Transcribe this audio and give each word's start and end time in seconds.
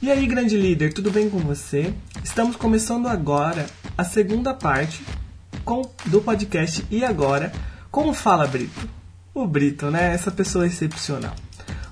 E 0.00 0.12
aí, 0.12 0.28
grande 0.28 0.56
líder, 0.56 0.92
tudo 0.92 1.10
bem 1.10 1.28
com 1.28 1.38
você? 1.38 1.92
Estamos 2.22 2.54
começando 2.54 3.08
agora 3.08 3.66
a 3.96 4.04
segunda 4.04 4.54
parte 4.54 5.02
com, 5.64 5.82
do 6.06 6.20
podcast 6.20 6.86
E 6.88 7.04
Agora? 7.04 7.50
Como 7.90 8.14
fala 8.14 8.46
Brito? 8.46 8.88
O 9.34 9.44
Brito, 9.44 9.90
né? 9.90 10.14
Essa 10.14 10.30
pessoa 10.30 10.68
excepcional. 10.68 11.34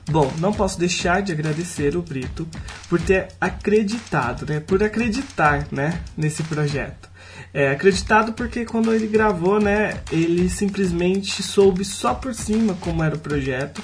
Bom, 0.08 0.32
não 0.38 0.52
posso 0.52 0.78
deixar 0.78 1.20
de 1.20 1.32
agradecer 1.32 1.96
o 1.96 2.02
Brito 2.02 2.46
por 2.88 3.00
ter 3.00 3.26
acreditado, 3.40 4.46
né? 4.46 4.60
Por 4.60 4.84
acreditar, 4.84 5.66
né? 5.72 6.00
Nesse 6.16 6.44
projeto. 6.44 7.10
É, 7.52 7.70
acreditado 7.70 8.34
porque 8.34 8.64
quando 8.64 8.94
ele 8.94 9.08
gravou, 9.08 9.58
né? 9.58 10.00
Ele 10.12 10.48
simplesmente 10.48 11.42
soube 11.42 11.84
só 11.84 12.14
por 12.14 12.32
cima 12.32 12.74
como 12.74 13.02
era 13.02 13.16
o 13.16 13.18
projeto 13.18 13.82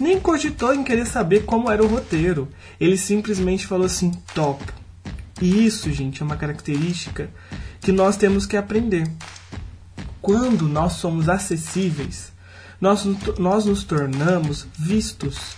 nem 0.00 0.20
cogitou 0.20 0.74
em 0.74 0.84
querer 0.84 1.06
saber 1.06 1.44
como 1.44 1.70
era 1.70 1.82
o 1.82 1.86
roteiro. 1.86 2.48
Ele 2.80 2.96
simplesmente 2.96 3.66
falou 3.66 3.86
assim: 3.86 4.12
top. 4.34 4.64
E 5.40 5.66
isso, 5.66 5.92
gente, 5.92 6.22
é 6.22 6.24
uma 6.24 6.36
característica 6.36 7.30
que 7.80 7.92
nós 7.92 8.16
temos 8.16 8.46
que 8.46 8.56
aprender. 8.56 9.10
Quando 10.20 10.68
nós 10.68 10.94
somos 10.94 11.28
acessíveis, 11.28 12.32
nós, 12.80 13.04
nós 13.38 13.64
nos 13.64 13.84
tornamos 13.84 14.66
vistos. 14.78 15.56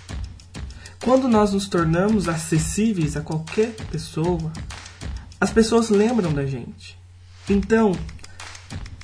Quando 1.02 1.28
nós 1.28 1.52
nos 1.52 1.68
tornamos 1.68 2.28
acessíveis 2.28 3.16
a 3.16 3.20
qualquer 3.20 3.72
pessoa, 3.90 4.52
as 5.40 5.50
pessoas 5.50 5.90
lembram 5.90 6.32
da 6.32 6.44
gente. 6.44 6.98
Então, 7.48 7.92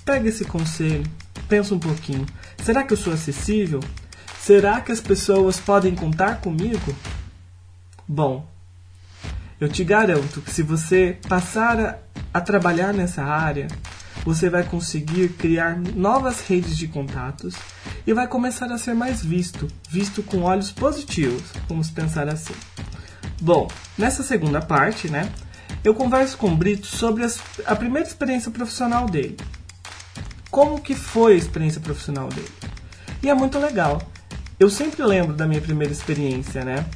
pega 0.05 0.29
esse 0.29 0.45
conselho, 0.45 1.05
pensa 1.49 1.75
um 1.75 1.79
pouquinho. 1.79 2.27
Será 2.63 2.83
que 2.83 2.93
eu 2.93 2.97
sou 2.97 3.13
acessível? 3.13 3.81
Será 4.45 4.79
que 4.83 4.93
as 4.93 5.01
pessoas 5.01 5.59
podem 5.59 5.95
contar 5.95 6.43
comigo? 6.43 6.95
Bom, 8.07 8.47
eu 9.59 9.71
te 9.71 9.83
garanto 9.83 10.43
que 10.43 10.51
se 10.51 10.63
você 10.63 11.19
passar 11.27 11.81
a, 11.81 11.99
a, 12.35 12.43
trabalhar 12.43 12.93
nessa 12.93 13.25
área, 13.25 13.69
você 14.23 14.51
vai 14.51 14.63
conseguir 14.63 15.31
criar 15.31 15.79
novas 15.79 16.47
redes 16.47 16.77
de 16.77 16.87
contatos 16.87 17.55
e 18.07 18.13
vai 18.13 18.29
começar 18.29 18.71
a 18.71 18.77
ser 18.77 18.93
mais 18.93 19.25
visto, 19.25 19.67
visto 19.89 20.23
com 20.23 20.43
olhos 20.43 20.71
positivos, 20.71 21.45
vamos 21.67 21.89
pensar 21.89 22.29
assim. 22.29 22.53
Bom, 23.41 23.67
nessa 23.97 24.23
segunda 24.23 24.61
parte, 24.61 25.09
né, 25.09 25.33
eu 25.83 25.95
converso 25.95 26.37
com 26.37 26.53
o 26.53 26.57
Brito 26.57 26.87
sobre 26.87 27.25
as, 27.25 27.41
a 27.65 27.75
primeira 27.75 28.07
experiência 28.07 28.51
profissional 28.51 29.07
dele. 29.07 29.39
Como 30.51 30.83
que 30.83 30.95
foi 30.95 31.33
a 31.33 31.37
experiência 31.37 31.81
profissional 31.81 32.29
dele? 32.29 32.53
E 33.23 33.31
é 33.31 33.35
muito 33.35 33.59
legal 33.59 34.03
eu 34.59 34.71
sempre 34.71 35.03
lembro 35.05 35.35
da 35.35 35.47
minha 35.47 35.61
primeira 35.61 35.93
experiência, 35.93 36.65
né? 36.65 36.87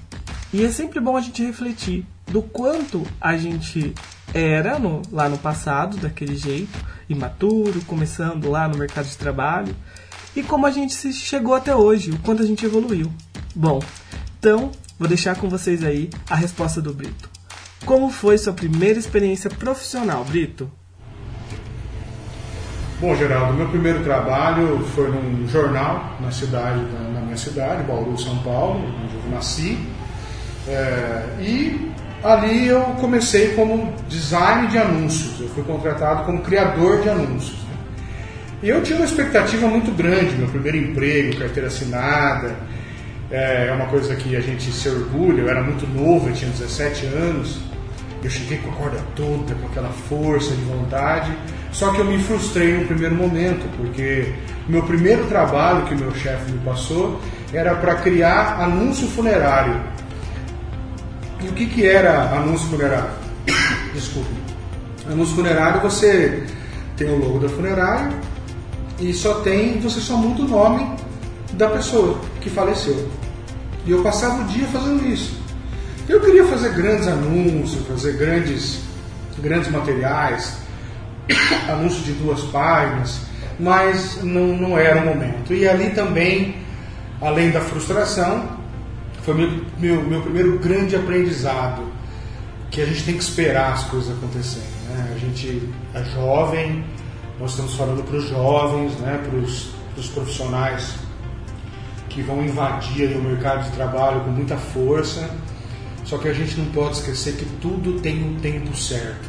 E 0.52 0.64
é 0.64 0.70
sempre 0.70 1.00
bom 1.00 1.16
a 1.16 1.20
gente 1.20 1.44
refletir 1.44 2.06
do 2.26 2.42
quanto 2.42 3.06
a 3.20 3.36
gente 3.36 3.94
era 4.32 4.78
no, 4.78 5.02
lá 5.10 5.28
no 5.28 5.38
passado, 5.38 5.96
daquele 5.96 6.36
jeito, 6.36 6.78
imaturo, 7.08 7.82
começando 7.84 8.50
lá 8.50 8.68
no 8.68 8.78
mercado 8.78 9.06
de 9.06 9.16
trabalho, 9.16 9.74
e 10.36 10.42
como 10.42 10.66
a 10.66 10.70
gente 10.70 10.94
se 10.94 11.12
chegou 11.12 11.54
até 11.54 11.74
hoje, 11.74 12.10
o 12.10 12.18
quanto 12.20 12.42
a 12.42 12.46
gente 12.46 12.64
evoluiu. 12.64 13.10
Bom, 13.54 13.80
então 14.38 14.70
vou 14.98 15.08
deixar 15.08 15.36
com 15.36 15.48
vocês 15.48 15.82
aí 15.82 16.10
a 16.28 16.34
resposta 16.34 16.80
do 16.80 16.94
Brito. 16.94 17.28
Como 17.84 18.10
foi 18.10 18.38
sua 18.38 18.52
primeira 18.52 18.98
experiência 18.98 19.50
profissional, 19.50 20.24
Brito? 20.24 20.70
Bom, 23.00 23.14
Geraldo, 23.14 23.54
meu 23.54 23.68
primeiro 23.68 24.02
trabalho 24.02 24.84
foi 24.94 25.08
num 25.08 25.46
jornal 25.48 26.16
na 26.20 26.32
cidade, 26.32 26.80
na 26.80 27.07
minha 27.38 27.44
cidade, 27.44 27.82
Bauru, 27.84 28.18
São 28.18 28.36
Paulo, 28.38 28.80
onde 29.04 29.14
eu 29.14 29.30
nasci. 29.30 29.78
É, 30.66 31.22
e 31.40 31.90
ali 32.22 32.66
eu 32.66 32.80
comecei 33.00 33.54
como 33.54 33.94
design 34.08 34.66
de 34.68 34.78
anúncios. 34.78 35.40
Eu 35.40 35.48
fui 35.50 35.62
contratado 35.62 36.24
como 36.24 36.42
criador 36.42 37.00
de 37.00 37.08
anúncios. 37.08 37.58
Né? 37.58 37.74
E 38.64 38.68
eu 38.68 38.82
tinha 38.82 38.98
uma 38.98 39.04
expectativa 39.04 39.68
muito 39.68 39.90
grande, 39.92 40.34
meu 40.36 40.48
primeiro 40.48 40.76
emprego, 40.76 41.38
carteira 41.38 41.68
assinada. 41.68 42.56
É, 43.30 43.68
é 43.68 43.72
uma 43.72 43.86
coisa 43.86 44.14
que 44.16 44.34
a 44.34 44.40
gente 44.40 44.70
se 44.72 44.88
orgulha. 44.88 45.42
Eu 45.42 45.48
era 45.48 45.62
muito 45.62 45.86
novo, 45.86 46.28
eu 46.28 46.34
tinha 46.34 46.50
17 46.50 47.06
anos. 47.06 47.60
Eu 48.22 48.30
cheguei 48.30 48.58
com 48.58 48.70
a 48.70 48.74
corda 48.74 48.98
toda, 49.14 49.54
com 49.54 49.68
aquela 49.68 49.90
força 49.90 50.50
de 50.50 50.62
vontade. 50.62 51.32
Só 51.72 51.92
que 51.92 52.00
eu 52.00 52.04
me 52.04 52.18
frustrei 52.22 52.78
no 52.78 52.86
primeiro 52.86 53.14
momento, 53.14 53.68
porque 53.76 54.32
meu 54.68 54.82
primeiro 54.82 55.26
trabalho 55.26 55.86
que 55.86 55.94
meu 55.94 56.14
chefe 56.14 56.50
me 56.52 56.58
passou 56.60 57.20
era 57.52 57.74
para 57.76 57.96
criar 57.96 58.60
anúncio 58.60 59.06
funerário. 59.08 59.80
E 61.40 61.48
o 61.48 61.52
que, 61.52 61.66
que 61.66 61.86
era 61.86 62.36
anúncio 62.36 62.68
funerário? 62.68 63.10
Desculpe. 63.94 64.30
Anúncio 65.10 65.36
funerário 65.36 65.80
você 65.80 66.42
tem 66.96 67.08
o 67.08 67.18
logo 67.18 67.38
da 67.38 67.48
funerária 67.48 68.10
e 68.98 69.12
só 69.14 69.34
tem, 69.40 69.78
você 69.80 70.00
só 70.00 70.16
muda 70.16 70.42
o 70.42 70.48
nome 70.48 70.96
da 71.52 71.68
pessoa 71.68 72.20
que 72.40 72.50
faleceu. 72.50 73.08
E 73.86 73.90
eu 73.90 74.02
passava 74.02 74.42
o 74.42 74.44
dia 74.46 74.66
fazendo 74.66 75.06
isso. 75.06 75.38
Eu 76.08 76.20
queria 76.20 76.44
fazer 76.46 76.70
grandes 76.70 77.06
anúncios, 77.06 77.86
fazer 77.86 78.14
grandes, 78.14 78.80
grandes 79.38 79.70
materiais, 79.70 80.56
anúncio 81.68 82.02
de 82.02 82.12
duas 82.12 82.42
páginas, 82.44 83.22
mas 83.58 84.22
não, 84.22 84.56
não 84.56 84.78
era 84.78 85.00
o 85.00 85.06
momento. 85.06 85.52
E 85.52 85.68
ali 85.68 85.90
também, 85.90 86.56
além 87.20 87.50
da 87.50 87.60
frustração, 87.60 88.48
foi 89.22 89.34
meu, 89.34 89.50
meu, 89.78 90.02
meu 90.02 90.22
primeiro 90.22 90.58
grande 90.58 90.96
aprendizado, 90.96 91.82
que 92.70 92.80
a 92.80 92.86
gente 92.86 93.04
tem 93.04 93.16
que 93.16 93.22
esperar 93.22 93.72
as 93.72 93.84
coisas 93.84 94.16
acontecerem. 94.16 94.68
Né? 94.88 95.12
A 95.14 95.18
gente 95.18 95.68
é 95.94 96.04
jovem, 96.04 96.84
nós 97.40 97.50
estamos 97.50 97.74
falando 97.74 98.02
para 98.04 98.16
os 98.16 98.28
jovens, 98.28 98.92
né? 98.98 99.20
para 99.22 99.38
os 99.38 100.08
profissionais 100.14 100.94
que 102.08 102.22
vão 102.22 102.42
invadir 102.42 103.16
o 103.16 103.22
mercado 103.22 103.64
de 103.64 103.70
trabalho 103.72 104.20
com 104.20 104.30
muita 104.30 104.56
força 104.56 105.28
só 106.08 106.16
que 106.16 106.26
a 106.26 106.32
gente 106.32 106.58
não 106.58 106.64
pode 106.72 106.96
esquecer 106.96 107.36
que 107.36 107.44
tudo 107.60 108.00
tem 108.00 108.24
um 108.24 108.40
tempo 108.40 108.74
certo. 108.74 109.28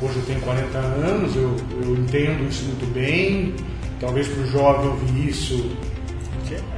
Hoje 0.00 0.16
eu 0.16 0.22
tenho 0.26 0.40
40 0.40 0.78
anos, 0.78 1.34
eu, 1.34 1.56
eu 1.82 1.96
entendo 1.96 2.48
isso 2.48 2.64
muito 2.64 2.86
bem. 2.94 3.54
Talvez 4.00 4.28
para 4.28 4.42
o 4.42 4.46
jovem 4.46 4.88
ouvir 4.88 5.28
isso. 5.28 5.76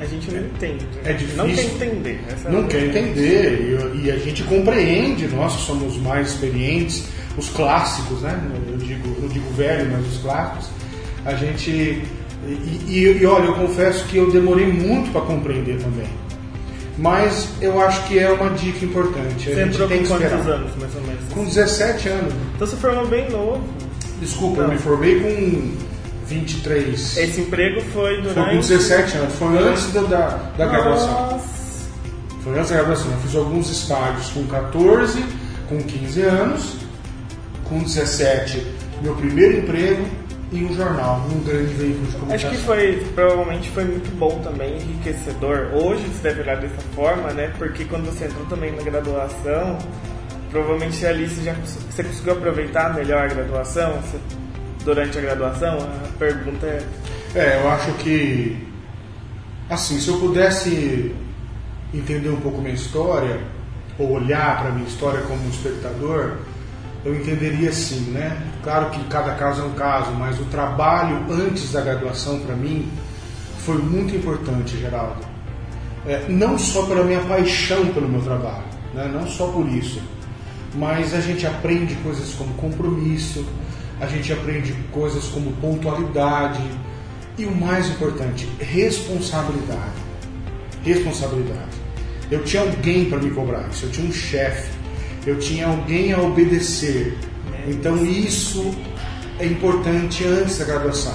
A 0.00 0.04
gente 0.06 0.30
não 0.32 0.40
entende. 0.40 0.86
É 1.04 1.12
difícil. 1.12 1.36
Não 1.36 1.54
quer 1.54 1.64
entender. 1.64 2.20
não 2.48 2.66
quer 2.66 2.84
entender. 2.86 3.92
E, 3.94 4.06
e, 4.06 4.10
a 4.10 4.16
gente 4.16 4.42
compreende, 4.44 5.28
nós 5.28 5.52
somos 5.52 5.96
mais 5.98 6.30
experientes, 6.30 7.04
os 7.36 7.50
clássicos, 7.50 8.22
né? 8.22 8.40
Eu 8.68 8.78
digo, 8.78 9.16
eu 9.22 9.28
digo 9.28 9.50
velho, 9.52 9.90
mas 9.92 10.06
os 10.06 10.18
clássicos. 10.22 10.70
A 11.24 11.34
gente. 11.34 11.70
E, 11.70 12.80
e, 12.88 13.18
e 13.20 13.26
olha, 13.26 13.44
eu 13.44 13.54
confesso 13.54 14.06
que 14.06 14.16
eu 14.16 14.30
demorei 14.30 14.66
muito 14.66 15.12
para 15.12 15.20
compreender 15.20 15.78
também. 15.78 16.08
Mas 17.00 17.48
eu 17.62 17.80
acho 17.80 18.06
que 18.06 18.18
é 18.18 18.30
uma 18.30 18.50
dica 18.50 18.84
importante. 18.84 19.44
Você 19.44 19.52
a 19.52 19.64
gente 19.64 19.68
entrou 19.70 19.88
tem 19.88 20.02
com 20.02 20.08
quantos 20.08 20.46
anos, 20.46 20.76
mais 20.76 20.94
ou 20.94 21.00
menos? 21.00 21.32
Com 21.32 21.44
17 21.44 22.08
anos. 22.10 22.34
Então 22.54 22.66
você 22.66 22.76
formou 22.76 23.06
bem 23.06 23.30
novo. 23.30 23.62
Desculpa, 24.20 24.62
Não. 24.62 24.68
eu 24.68 24.72
me 24.74 24.78
formei 24.78 25.18
com 25.18 25.72
23. 26.26 27.16
Esse 27.16 27.40
emprego 27.40 27.80
foi 27.94 28.20
durante... 28.20 28.34
Foi 28.34 28.44
com 28.50 28.60
17 28.60 29.16
anos, 29.16 29.34
foi 29.34 29.58
antes 29.58 29.92
da, 29.94 30.02
da, 30.02 30.28
da 30.58 30.66
graduação. 30.66 31.40
Foi 32.44 32.58
antes 32.58 32.70
da 32.70 32.76
graduação. 32.76 33.10
Eu 33.10 33.18
fiz 33.18 33.34
alguns 33.34 33.70
estágios 33.70 34.28
com 34.28 34.46
14, 34.46 35.24
com 35.70 35.78
15 35.78 36.20
anos, 36.20 36.76
com 37.64 37.78
17, 37.78 38.66
meu 39.00 39.14
primeiro 39.14 39.58
emprego, 39.58 40.04
em 40.52 40.64
um 40.64 40.74
jornal, 40.74 41.20
num 41.28 41.42
grande 41.44 41.72
veículo 41.74 42.06
de 42.06 42.16
comunicação. 42.16 42.50
Acho 42.50 42.58
que 42.58 42.66
foi, 42.66 43.06
provavelmente 43.14 43.70
foi 43.70 43.84
muito 43.84 44.10
bom 44.16 44.40
também, 44.42 44.76
enriquecedor. 44.76 45.68
Hoje 45.72 46.02
você 46.08 46.22
deve 46.22 46.42
olhar 46.42 46.56
dessa 46.56 46.80
forma, 46.94 47.30
né? 47.32 47.52
Porque 47.56 47.84
quando 47.84 48.06
você 48.06 48.24
entrou 48.24 48.46
também 48.46 48.74
na 48.74 48.82
graduação, 48.82 49.78
provavelmente 50.50 51.04
ali 51.06 51.28
você 51.28 51.42
já 51.42 51.54
você 51.54 52.02
conseguiu 52.02 52.32
aproveitar 52.32 52.94
melhor 52.94 53.24
a 53.24 53.28
graduação, 53.28 54.00
você, 54.00 54.18
durante 54.84 55.18
a 55.18 55.20
graduação? 55.20 55.78
A 55.78 56.18
pergunta 56.18 56.66
é... 56.66 56.82
É, 57.32 57.60
eu 57.62 57.70
acho 57.70 57.92
que, 57.92 58.66
assim, 59.68 60.00
se 60.00 60.08
eu 60.08 60.18
pudesse 60.18 61.14
entender 61.94 62.28
um 62.28 62.40
pouco 62.40 62.60
minha 62.60 62.74
história, 62.74 63.38
ou 63.96 64.12
olhar 64.12 64.60
para 64.60 64.72
minha 64.72 64.88
história 64.88 65.20
como 65.22 65.40
um 65.44 65.48
espectador, 65.48 66.38
eu 67.04 67.14
entenderia 67.14 67.70
assim, 67.70 68.10
né? 68.10 68.36
Claro 68.62 68.90
que 68.90 69.02
cada 69.04 69.34
caso 69.34 69.62
é 69.62 69.64
um 69.64 69.72
caso, 69.72 70.12
mas 70.12 70.38
o 70.38 70.44
trabalho 70.44 71.24
antes 71.30 71.72
da 71.72 71.80
graduação 71.80 72.40
para 72.40 72.54
mim 72.54 72.88
foi 73.64 73.78
muito 73.78 74.14
importante, 74.14 74.76
Geraldo. 74.76 75.24
É, 76.06 76.26
não 76.28 76.58
só 76.58 76.86
pela 76.86 77.04
minha 77.04 77.20
paixão 77.20 77.86
pelo 77.88 78.08
meu 78.08 78.22
trabalho, 78.22 78.64
né? 78.94 79.10
não 79.12 79.26
só 79.26 79.48
por 79.48 79.68
isso, 79.68 80.00
mas 80.74 81.14
a 81.14 81.20
gente 81.20 81.46
aprende 81.46 81.94
coisas 81.96 82.32
como 82.34 82.54
compromisso, 82.54 83.44
a 84.00 84.06
gente 84.06 84.32
aprende 84.32 84.72
coisas 84.92 85.24
como 85.26 85.52
pontualidade 85.52 86.62
e 87.36 87.44
o 87.44 87.54
mais 87.54 87.88
importante, 87.90 88.48
responsabilidade. 88.58 90.00
Responsabilidade. 90.82 91.78
Eu 92.30 92.42
tinha 92.44 92.62
alguém 92.62 93.04
para 93.06 93.18
me 93.18 93.30
cobrar 93.30 93.68
isso, 93.70 93.86
eu 93.86 93.90
tinha 93.90 94.08
um 94.08 94.12
chefe, 94.12 94.70
eu 95.26 95.38
tinha 95.38 95.66
alguém 95.66 96.12
a 96.12 96.20
obedecer. 96.20 97.16
Então 97.66 98.04
isso 98.04 98.74
é 99.38 99.46
importante 99.46 100.24
antes 100.24 100.58
da 100.58 100.64
graduação. 100.64 101.14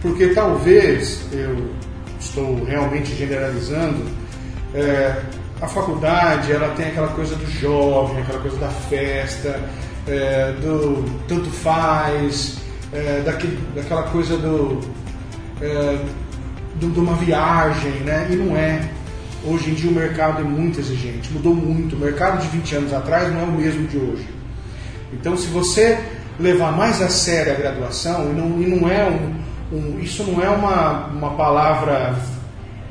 Porque 0.00 0.28
talvez, 0.28 1.22
eu 1.32 1.70
estou 2.18 2.64
realmente 2.64 3.14
generalizando, 3.14 4.04
é, 4.74 5.22
a 5.60 5.68
faculdade 5.68 6.52
ela 6.52 6.68
tem 6.70 6.86
aquela 6.86 7.08
coisa 7.08 7.34
do 7.36 7.46
jovem, 7.50 8.22
aquela 8.22 8.40
coisa 8.40 8.56
da 8.56 8.68
festa, 8.68 9.60
é, 10.06 10.52
do 10.52 11.04
tanto 11.28 11.50
faz, 11.50 12.58
é, 12.92 13.22
daquela 13.74 14.04
coisa 14.04 14.36
do, 14.38 14.80
é, 15.60 15.98
do, 16.76 16.90
de 16.90 16.98
uma 16.98 17.14
viagem, 17.14 17.92
né? 18.00 18.26
E 18.30 18.36
não 18.36 18.56
é. 18.56 18.88
Hoje 19.42 19.70
em 19.70 19.74
dia 19.74 19.90
o 19.90 19.94
mercado 19.94 20.42
é 20.42 20.44
muito 20.44 20.78
exigente, 20.78 21.32
mudou 21.32 21.54
muito. 21.54 21.96
O 21.96 21.98
mercado 21.98 22.42
de 22.42 22.48
20 22.48 22.76
anos 22.76 22.92
atrás 22.92 23.32
não 23.32 23.40
é 23.40 23.44
o 23.44 23.52
mesmo 23.52 23.86
de 23.86 23.96
hoje. 23.96 24.28
Então, 25.12 25.36
se 25.36 25.46
você 25.46 25.98
levar 26.38 26.72
mais 26.72 27.00
a 27.00 27.08
sério 27.08 27.52
a 27.52 27.56
graduação, 27.56 28.30
e 28.30 28.34
não, 28.34 28.60
e 28.60 28.66
não 28.66 28.88
é 28.88 29.08
um, 29.08 29.76
um, 29.76 30.00
isso 30.00 30.24
não 30.24 30.42
é 30.42 30.48
uma, 30.48 31.06
uma 31.06 31.30
palavra 31.36 32.16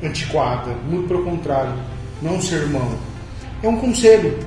antiquada, 0.04 0.72
muito 0.90 1.08
pelo 1.08 1.24
contrário, 1.24 1.74
não 2.22 2.34
é 2.34 2.38
um 2.38 2.42
sermão, 2.42 2.98
é 3.62 3.68
um 3.68 3.78
conselho. 3.78 4.40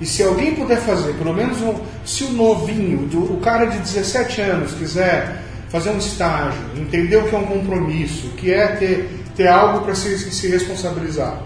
E 0.00 0.06
se 0.06 0.22
alguém 0.22 0.54
puder 0.54 0.78
fazer, 0.78 1.14
pelo 1.14 1.34
menos 1.34 1.60
um, 1.60 1.74
se 2.04 2.24
o 2.24 2.30
novinho, 2.30 3.08
o 3.12 3.40
cara 3.40 3.66
de 3.66 3.78
17 3.78 4.40
anos 4.40 4.72
quiser 4.72 5.42
fazer 5.68 5.90
um 5.90 5.98
estágio, 5.98 6.60
entender 6.76 7.16
o 7.16 7.28
que 7.28 7.34
é 7.34 7.38
um 7.38 7.46
compromisso, 7.46 8.28
que 8.36 8.52
é 8.52 8.68
ter, 8.68 9.23
ter 9.36 9.48
algo 9.48 9.84
para 9.84 9.94
se, 9.94 10.18
se 10.18 10.48
responsabilizar, 10.48 11.40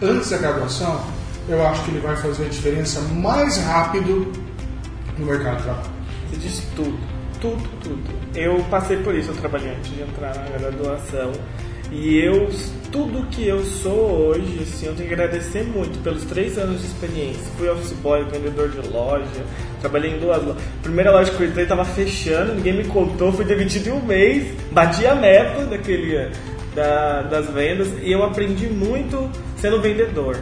antes 0.00 0.30
da 0.30 0.38
graduação, 0.38 1.00
eu 1.48 1.66
acho 1.66 1.84
que 1.84 1.90
ele 1.90 2.00
vai 2.00 2.16
fazer 2.16 2.46
a 2.46 2.48
diferença 2.48 3.00
mais 3.00 3.56
rápido 3.58 4.32
no 5.18 5.26
mercado 5.26 5.56
de 5.58 5.62
trabalho. 5.64 5.90
Você 6.30 6.36
disse 6.36 6.66
tudo, 6.74 6.98
tudo, 7.40 7.62
tudo. 7.82 8.02
Eu 8.34 8.64
passei 8.70 8.96
por 8.98 9.14
isso, 9.14 9.30
eu 9.30 9.36
trabalhei 9.36 9.70
antes 9.70 9.90
de 9.90 10.02
entrar 10.02 10.34
na 10.34 10.58
graduação. 10.58 11.32
E 11.90 12.16
eu, 12.24 12.48
tudo 12.90 13.26
que 13.26 13.46
eu 13.46 13.62
sou 13.62 14.28
hoje, 14.28 14.60
assim, 14.62 14.86
eu 14.86 14.94
tenho 14.94 15.08
que 15.08 15.14
agradecer 15.14 15.62
muito 15.64 16.02
pelos 16.02 16.24
três 16.24 16.56
anos 16.56 16.80
de 16.80 16.86
experiência. 16.86 17.42
Fui 17.58 17.68
office 17.68 17.92
boy, 18.02 18.24
vendedor 18.24 18.70
de 18.70 18.88
loja, 18.88 19.26
trabalhei 19.80 20.14
em 20.14 20.18
duas 20.18 20.42
lojas. 20.42 20.62
Primeira 20.82 21.10
loja 21.10 21.30
que 21.30 21.42
eu 21.42 21.48
entrei 21.48 21.64
estava 21.64 21.84
fechando, 21.84 22.54
ninguém 22.54 22.78
me 22.78 22.84
contou, 22.84 23.30
fui 23.30 23.44
demitido 23.44 23.88
em 23.88 23.92
um 23.92 24.02
mês, 24.06 24.54
bati 24.70 25.06
a 25.06 25.14
meta 25.14 25.66
daquele, 25.66 26.30
da, 26.74 27.22
das 27.22 27.50
vendas 27.50 27.88
e 28.02 28.10
eu 28.10 28.22
aprendi 28.24 28.66
muito 28.66 29.30
sendo 29.56 29.80
vendedor 29.80 30.38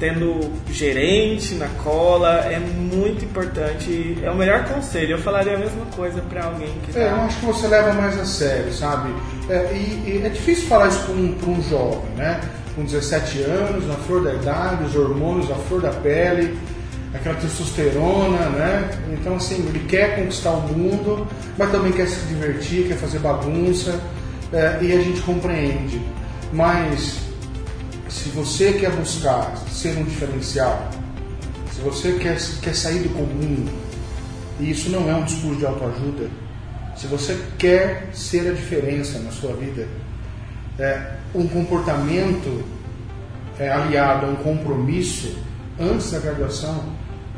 tendo 0.00 0.50
gerente 0.70 1.54
na 1.54 1.68
cola 1.84 2.38
é 2.46 2.58
muito 2.58 3.22
importante. 3.24 4.18
É 4.22 4.30
o 4.30 4.34
melhor 4.34 4.64
conselho. 4.64 5.12
Eu 5.12 5.18
falaria 5.18 5.54
a 5.54 5.58
mesma 5.58 5.84
coisa 5.94 6.22
para 6.22 6.46
alguém 6.46 6.72
que. 6.82 6.98
É, 6.98 7.04
tá... 7.04 7.10
eu 7.10 7.20
acho 7.20 7.38
que 7.38 7.46
você 7.46 7.68
leva 7.68 7.92
mais 7.92 8.18
a 8.18 8.24
sério, 8.24 8.72
sabe? 8.72 9.14
É, 9.48 9.70
e, 9.74 10.18
e 10.18 10.22
é 10.24 10.30
difícil 10.30 10.66
falar 10.66 10.88
isso 10.88 11.04
para 11.04 11.14
um, 11.14 11.54
um 11.54 11.62
jovem, 11.62 12.10
né? 12.16 12.40
Com 12.74 12.84
17 12.84 13.42
anos, 13.42 13.86
na 13.86 13.94
flor 13.94 14.24
da 14.24 14.32
idade, 14.32 14.84
os 14.84 14.96
hormônios, 14.96 15.50
a 15.50 15.54
flor 15.54 15.82
da 15.82 15.90
pele, 15.90 16.58
aquela 17.12 17.34
testosterona, 17.34 18.48
né? 18.50 18.90
Então, 19.12 19.36
assim, 19.36 19.56
ele 19.68 19.84
quer 19.86 20.16
conquistar 20.16 20.52
o 20.52 20.62
mundo, 20.62 21.26
mas 21.58 21.70
também 21.70 21.92
quer 21.92 22.08
se 22.08 22.26
divertir, 22.26 22.88
quer 22.88 22.96
fazer 22.96 23.18
bagunça, 23.18 24.00
é, 24.52 24.78
e 24.82 24.92
a 24.92 25.02
gente 25.02 25.20
compreende. 25.22 26.00
Mas 26.52 27.20
se 28.08 28.28
você 28.30 28.72
quer 28.72 28.90
buscar 28.90 29.56
ser 29.68 29.96
um 29.96 30.04
diferencial, 30.04 30.90
se 31.72 31.80
você 31.80 32.12
quer, 32.14 32.38
quer 32.60 32.74
sair 32.74 33.00
do 33.00 33.10
comum, 33.10 33.66
e 34.58 34.70
isso 34.70 34.90
não 34.90 35.08
é 35.08 35.14
um 35.14 35.24
discurso 35.24 35.58
de 35.58 35.66
autoajuda, 35.66 36.28
se 36.96 37.06
você 37.06 37.40
quer 37.56 38.10
ser 38.12 38.50
a 38.50 38.52
diferença 38.52 39.18
na 39.20 39.30
sua 39.30 39.54
vida, 39.54 39.88
é, 40.78 41.14
um 41.34 41.46
comportamento 41.46 42.64
é, 43.58 43.70
aliado 43.70 44.26
a 44.26 44.28
um 44.30 44.36
compromisso 44.36 45.38
antes 45.78 46.10
da 46.10 46.18
graduação 46.18 46.84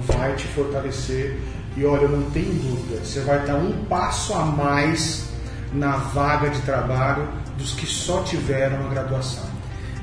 vai 0.01 0.35
te 0.35 0.47
fortalecer. 0.49 1.39
E 1.77 1.85
olha, 1.85 2.09
não 2.09 2.31
tem 2.31 2.45
dúvida, 2.45 3.05
você 3.05 3.21
vai 3.21 3.41
estar 3.41 3.55
um 3.55 3.85
passo 3.85 4.35
a 4.35 4.45
mais 4.45 5.32
na 5.73 5.97
vaga 5.97 6.51
de 6.51 6.61
trabalho 6.63 7.29
dos 7.57 7.75
que 7.75 7.87
só 7.87 8.23
tiveram 8.23 8.87
a 8.87 8.89
graduação. 8.89 9.51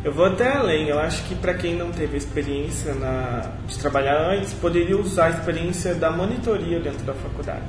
Eu 0.04 0.14
vou 0.14 0.26
até 0.26 0.56
além, 0.56 0.88
eu 0.88 0.98
acho 0.98 1.24
que 1.24 1.36
para 1.36 1.54
quem 1.54 1.76
não 1.76 1.92
teve 1.92 2.16
experiência 2.16 2.94
na, 2.94 3.52
de 3.68 3.78
trabalhar 3.78 4.18
antes, 4.18 4.54
poderia 4.54 4.98
usar 4.98 5.26
a 5.26 5.30
experiência 5.32 5.94
da 5.94 6.10
monitoria 6.10 6.80
dentro 6.80 7.04
da 7.04 7.14
faculdade. 7.14 7.66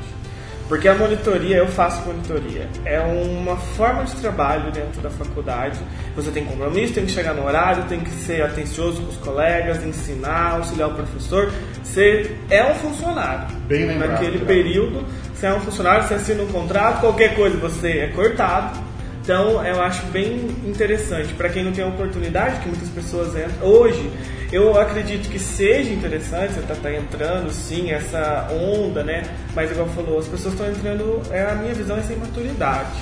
Porque 0.68 0.86
a 0.86 0.94
monitoria, 0.94 1.56
eu 1.56 1.66
faço 1.66 2.00
monitoria, 2.06 2.68
é 2.84 3.00
uma 3.00 3.56
forma 3.56 4.04
de 4.04 4.14
trabalho 4.14 4.70
dentro 4.70 5.00
da 5.00 5.10
faculdade. 5.10 5.80
Você 6.14 6.30
tem 6.30 6.44
compromisso, 6.44 6.94
tem 6.94 7.04
que 7.04 7.10
chegar 7.10 7.34
no 7.34 7.44
horário, 7.44 7.82
tem 7.88 7.98
que 7.98 8.10
ser 8.10 8.42
atencioso 8.42 9.02
com 9.02 9.08
os 9.08 9.16
colegas, 9.16 9.84
ensinar, 9.84 10.52
auxiliar 10.52 10.90
o 10.90 10.94
professor. 10.94 11.50
Você 11.82 12.36
é 12.48 12.64
um 12.64 12.74
funcionário. 12.76 13.52
Bem 13.66 13.86
lembrado. 13.86 14.10
Naquele 14.10 14.44
período, 14.44 15.04
você 15.40 15.46
é 15.46 15.54
um 15.54 15.60
funcionário, 15.60 16.06
você 16.06 16.14
assina 16.14 16.42
um 16.42 16.48
contrato, 16.48 17.00
qualquer 17.00 17.34
coisa 17.34 17.56
você 17.56 18.00
é 18.00 18.06
cortado 18.08 18.90
então 19.22 19.64
eu 19.64 19.80
acho 19.80 20.04
bem 20.06 20.48
interessante 20.66 21.32
para 21.34 21.48
quem 21.48 21.62
não 21.62 21.72
tem 21.72 21.84
a 21.84 21.86
oportunidade, 21.86 22.60
que 22.60 22.68
muitas 22.68 22.88
pessoas 22.88 23.28
entram. 23.28 23.68
Hoje 23.68 24.10
eu 24.50 24.78
acredito 24.80 25.28
que 25.28 25.38
seja 25.38 25.92
interessante, 25.92 26.54
você 26.54 26.62
tá, 26.62 26.74
tá 26.74 26.92
entrando 26.92 27.50
sim, 27.52 27.92
essa 27.92 28.48
onda, 28.50 29.04
né? 29.04 29.22
Mas 29.54 29.70
igual 29.70 29.86
falou, 29.88 30.18
as 30.18 30.26
pessoas 30.26 30.54
estão 30.54 30.68
entrando, 30.68 31.22
é 31.30 31.42
a 31.42 31.54
minha 31.54 31.74
visão 31.74 31.96
é 31.96 32.02
sem 32.02 32.16
maturidade. 32.16 32.98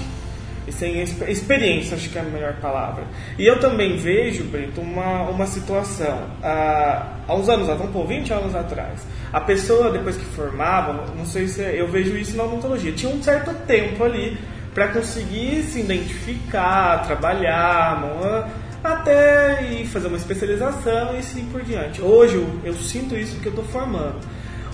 E 0.66 0.72
sem 0.72 1.00
experiência, 1.00 1.96
acho 1.96 2.10
que 2.10 2.18
é 2.18 2.20
a 2.20 2.24
melhor 2.24 2.56
palavra. 2.60 3.04
E 3.38 3.46
eu 3.46 3.58
também 3.58 3.96
vejo, 3.96 4.44
Brito, 4.44 4.82
uma, 4.82 5.22
uma 5.22 5.46
situação. 5.46 6.24
Há, 6.42 7.06
há 7.26 7.34
uns 7.34 7.48
anos 7.48 7.70
atrás, 7.70 7.96
um 7.96 8.06
20 8.06 8.32
anos 8.34 8.54
atrás, 8.54 9.00
a 9.32 9.40
pessoa, 9.40 9.90
depois 9.90 10.16
que 10.16 10.24
formava, 10.24 11.04
não 11.14 11.26
sei 11.26 11.48
se 11.48 11.60
eu 11.60 11.88
vejo 11.88 12.16
isso 12.16 12.36
na 12.36 12.44
odontologia, 12.44 12.92
tinha 12.92 13.12
um 13.12 13.22
certo 13.22 13.52
tempo 13.66 14.02
ali 14.04 14.38
para 14.74 14.88
conseguir 14.88 15.62
se 15.64 15.80
identificar, 15.80 17.04
trabalhar, 17.04 18.00
até 18.82 19.62
ir 19.64 19.86
fazer 19.86 20.08
uma 20.08 20.16
especialização 20.16 21.14
e 21.14 21.18
assim 21.18 21.44
por 21.46 21.62
diante. 21.62 22.00
Hoje 22.00 22.36
eu, 22.36 22.48
eu 22.64 22.74
sinto 22.74 23.16
isso 23.16 23.34
porque 23.34 23.48
eu 23.48 23.52
estou 23.52 23.64
formando. 23.66 24.16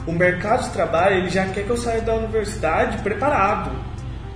O 0.06 0.12
mercado 0.12 0.64
de 0.64 0.70
trabalho 0.70 1.16
ele 1.16 1.30
já 1.30 1.46
quer 1.46 1.64
que 1.64 1.70
eu 1.70 1.76
saia 1.76 2.02
da 2.02 2.14
universidade 2.14 2.98
preparado, 2.98 3.70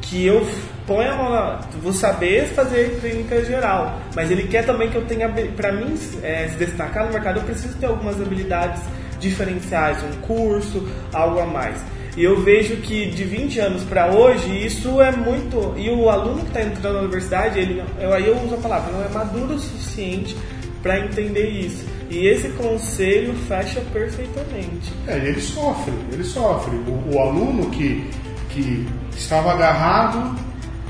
que 0.00 0.26
eu 0.26 0.46
ponha 0.86 1.12
a 1.12 1.16
mão, 1.16 1.60
vou 1.82 1.92
saber 1.92 2.46
fazer 2.46 2.98
clínica 2.98 3.44
geral, 3.44 4.00
mas 4.16 4.30
ele 4.30 4.48
quer 4.48 4.64
também 4.64 4.88
que 4.88 4.96
eu 4.96 5.04
tenha, 5.04 5.28
para 5.28 5.70
mim 5.70 5.94
é, 6.22 6.48
se 6.48 6.56
destacar 6.56 7.04
no 7.04 7.12
mercado, 7.12 7.40
eu 7.40 7.42
preciso 7.44 7.76
ter 7.76 7.84
algumas 7.84 8.18
habilidades 8.18 8.80
diferenciais, 9.18 9.98
um 10.02 10.20
curso, 10.20 10.86
algo 11.12 11.40
a 11.40 11.46
mais. 11.46 11.78
E 12.16 12.24
eu 12.24 12.40
vejo 12.42 12.76
que 12.78 13.06
de 13.10 13.22
20 13.22 13.60
anos 13.60 13.84
para 13.84 14.12
hoje, 14.12 14.66
isso 14.66 15.00
é 15.00 15.12
muito. 15.12 15.74
E 15.76 15.88
o 15.88 16.10
aluno 16.10 16.40
que 16.40 16.48
está 16.48 16.62
entrando 16.62 16.94
na 16.94 17.00
universidade, 17.02 17.60
ele, 17.60 17.82
eu, 18.00 18.12
aí 18.12 18.26
eu 18.26 18.36
uso 18.42 18.56
a 18.56 18.58
palavra, 18.58 18.92
não 18.92 19.04
é 19.04 19.08
maduro 19.08 19.54
o 19.54 19.58
suficiente 19.58 20.36
para 20.82 20.98
entender 20.98 21.48
isso. 21.48 21.86
E 22.10 22.26
esse 22.26 22.48
conselho 22.50 23.34
fecha 23.46 23.80
perfeitamente. 23.92 24.92
É, 25.06 25.16
ele 25.18 25.40
sofre, 25.40 25.92
ele 26.10 26.24
sofre. 26.24 26.74
O, 26.76 27.14
o 27.14 27.20
aluno 27.20 27.70
que, 27.70 28.10
que 28.48 28.86
estava 29.16 29.52
agarrado 29.52 30.36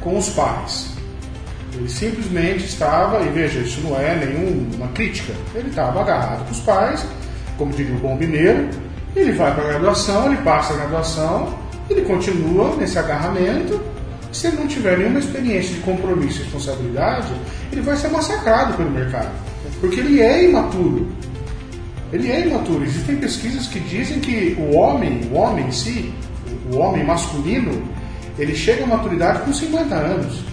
com 0.00 0.16
os 0.16 0.30
pais. 0.30 0.97
Ele 1.75 1.88
simplesmente 1.88 2.64
estava, 2.64 3.20
e 3.23 3.28
veja, 3.28 3.61
isso 3.61 3.80
não 3.82 4.00
é 4.00 4.16
nenhuma 4.16 4.88
crítica, 4.88 5.32
ele 5.54 5.68
estava 5.68 6.00
agarrado 6.00 6.44
com 6.47 6.52
os 6.52 6.61
pais, 6.61 7.06
como 7.59 7.73
diria 7.73 7.95
o 7.95 7.99
bom 7.99 8.15
mineiro, 8.15 8.69
ele 9.15 9.33
vai 9.33 9.53
para 9.53 9.65
a 9.65 9.69
graduação, 9.69 10.27
ele 10.33 10.43
passa 10.43 10.73
a 10.73 10.77
graduação, 10.77 11.55
ele 11.91 12.03
continua 12.03 12.77
nesse 12.77 12.99
agarramento. 12.99 13.81
Se 14.33 14.47
ele 14.47 14.59
não 14.59 14.67
tiver 14.67 14.99
nenhuma 14.99 15.19
experiência 15.19 15.75
de 15.75 15.81
compromisso 15.81 16.41
e 16.41 16.45
responsabilidade, 16.45 17.33
ele 17.73 17.81
vai 17.81 17.97
ser 17.97 18.09
massacrado 18.09 18.75
pelo 18.75 18.91
mercado. 18.91 19.31
Porque 19.81 20.00
ele 20.00 20.21
é 20.21 20.45
imaturo. 20.45 21.09
Ele 22.12 22.31
é 22.31 22.47
imaturo. 22.47 22.85
Existem 22.85 23.17
pesquisas 23.17 23.67
que 23.67 23.81
dizem 23.81 24.21
que 24.21 24.57
o 24.59 24.77
homem, 24.77 25.21
o 25.33 25.37
homem 25.37 25.67
em 25.67 25.73
si, 25.73 26.12
o 26.73 26.77
homem 26.77 27.05
masculino, 27.05 27.83
ele 28.38 28.55
chega 28.55 28.85
à 28.85 28.87
maturidade 28.87 29.41
com 29.41 29.53
50 29.53 29.95
anos. 29.95 30.45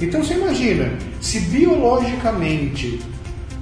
Então 0.00 0.22
você 0.22 0.34
imagina, 0.34 0.92
se 1.20 1.40
biologicamente 1.40 3.00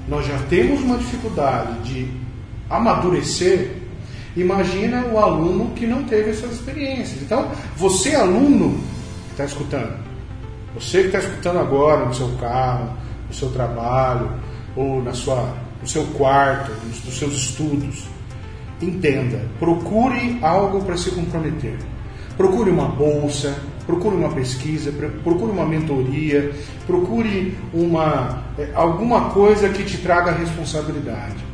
nós 0.08 0.26
já 0.26 0.36
temos 0.50 0.82
uma 0.82 0.98
dificuldade 0.98 1.78
de 1.84 2.23
amadurecer, 2.68 3.84
Imagina 4.36 5.06
o 5.06 5.18
aluno 5.18 5.70
que 5.74 5.86
não 5.86 6.02
teve 6.02 6.30
essas 6.30 6.54
experiências. 6.54 7.22
Então, 7.22 7.52
você, 7.76 8.16
aluno 8.16 8.80
que 9.26 9.30
está 9.30 9.44
escutando, 9.44 9.96
você 10.74 11.02
que 11.02 11.06
está 11.06 11.20
escutando 11.20 11.60
agora 11.60 12.04
no 12.04 12.12
seu 12.12 12.28
carro, 12.40 12.90
no 13.28 13.34
seu 13.34 13.50
trabalho, 13.50 14.28
ou 14.76 15.02
na 15.02 15.12
sua 15.12 15.54
no 15.80 15.88
seu 15.88 16.04
quarto, 16.14 16.72
nos 17.04 17.18
seus 17.18 17.34
estudos. 17.34 18.06
Entenda, 18.80 19.42
procure 19.58 20.38
algo 20.42 20.82
para 20.82 20.96
se 20.96 21.10
comprometer. 21.10 21.76
Procure 22.36 22.70
uma 22.70 22.88
bolsa, 22.88 23.54
procure 23.86 24.16
uma 24.16 24.30
pesquisa, 24.30 24.90
procure 25.22 25.52
uma 25.52 25.66
mentoria, 25.66 26.52
procure 26.86 27.56
uma, 27.72 28.42
é, 28.58 28.70
alguma 28.74 29.30
coisa 29.30 29.68
que 29.68 29.84
te 29.84 29.98
traga 29.98 30.32
responsabilidade. 30.32 31.53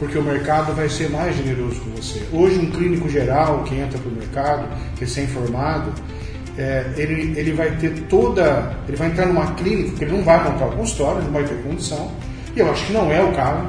Porque 0.00 0.18
o 0.18 0.22
mercado 0.22 0.74
vai 0.74 0.88
ser 0.88 1.10
mais 1.10 1.36
generoso 1.36 1.78
com 1.82 1.90
você. 1.90 2.26
Hoje, 2.32 2.58
um 2.58 2.70
clínico 2.70 3.08
geral 3.08 3.62
que 3.64 3.76
entra 3.76 3.98
para 3.98 4.10
o 4.10 4.14
mercado, 4.14 4.68
recém-formado, 4.98 5.92
é, 6.56 6.86
ele, 6.96 7.38
ele 7.38 7.52
vai 7.52 7.70
ter 7.76 7.90
toda. 8.08 8.74
Ele 8.88 8.96
vai 8.96 9.08
entrar 9.08 9.26
numa 9.26 9.54
clínica, 9.54 9.96
que 9.96 10.04
ele 10.04 10.16
não 10.16 10.24
vai 10.24 10.42
montar 10.42 10.66
o 10.66 10.72
consultório, 10.72 11.22
não 11.22 11.30
vai 11.30 11.44
ter 11.44 11.54
condição. 11.62 12.10
E 12.56 12.60
eu 12.60 12.70
acho 12.70 12.86
que 12.86 12.92
não 12.92 13.12
é 13.12 13.22
o 13.22 13.30
caso 13.32 13.68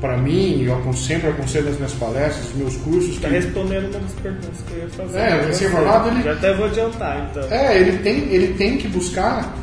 para 0.00 0.16
mim, 0.16 0.62
eu 0.62 0.92
sempre 0.92 1.30
aconselho 1.30 1.66
nas 1.66 1.76
minhas 1.76 1.92
palestras, 1.92 2.44
nos 2.48 2.54
meus 2.54 2.76
cursos. 2.78 3.14
Está 3.14 3.28
que... 3.28 3.34
respondendo 3.34 3.90
uma 3.90 4.00
das 4.00 4.12
perguntas 4.12 4.60
que 4.66 4.74
eu 4.74 4.78
ia 4.78 4.88
fazer. 4.88 5.18
É, 5.18 5.46
recém-formado 5.46 6.08
ele. 6.08 6.22
Já 6.22 6.32
até 6.32 6.54
vou 6.54 6.66
adiantar, 6.66 7.28
então. 7.30 7.42
É, 7.50 7.78
ele 7.78 7.98
tem, 7.98 8.18
ele 8.32 8.54
tem 8.54 8.76
que 8.78 8.88
buscar 8.88 9.54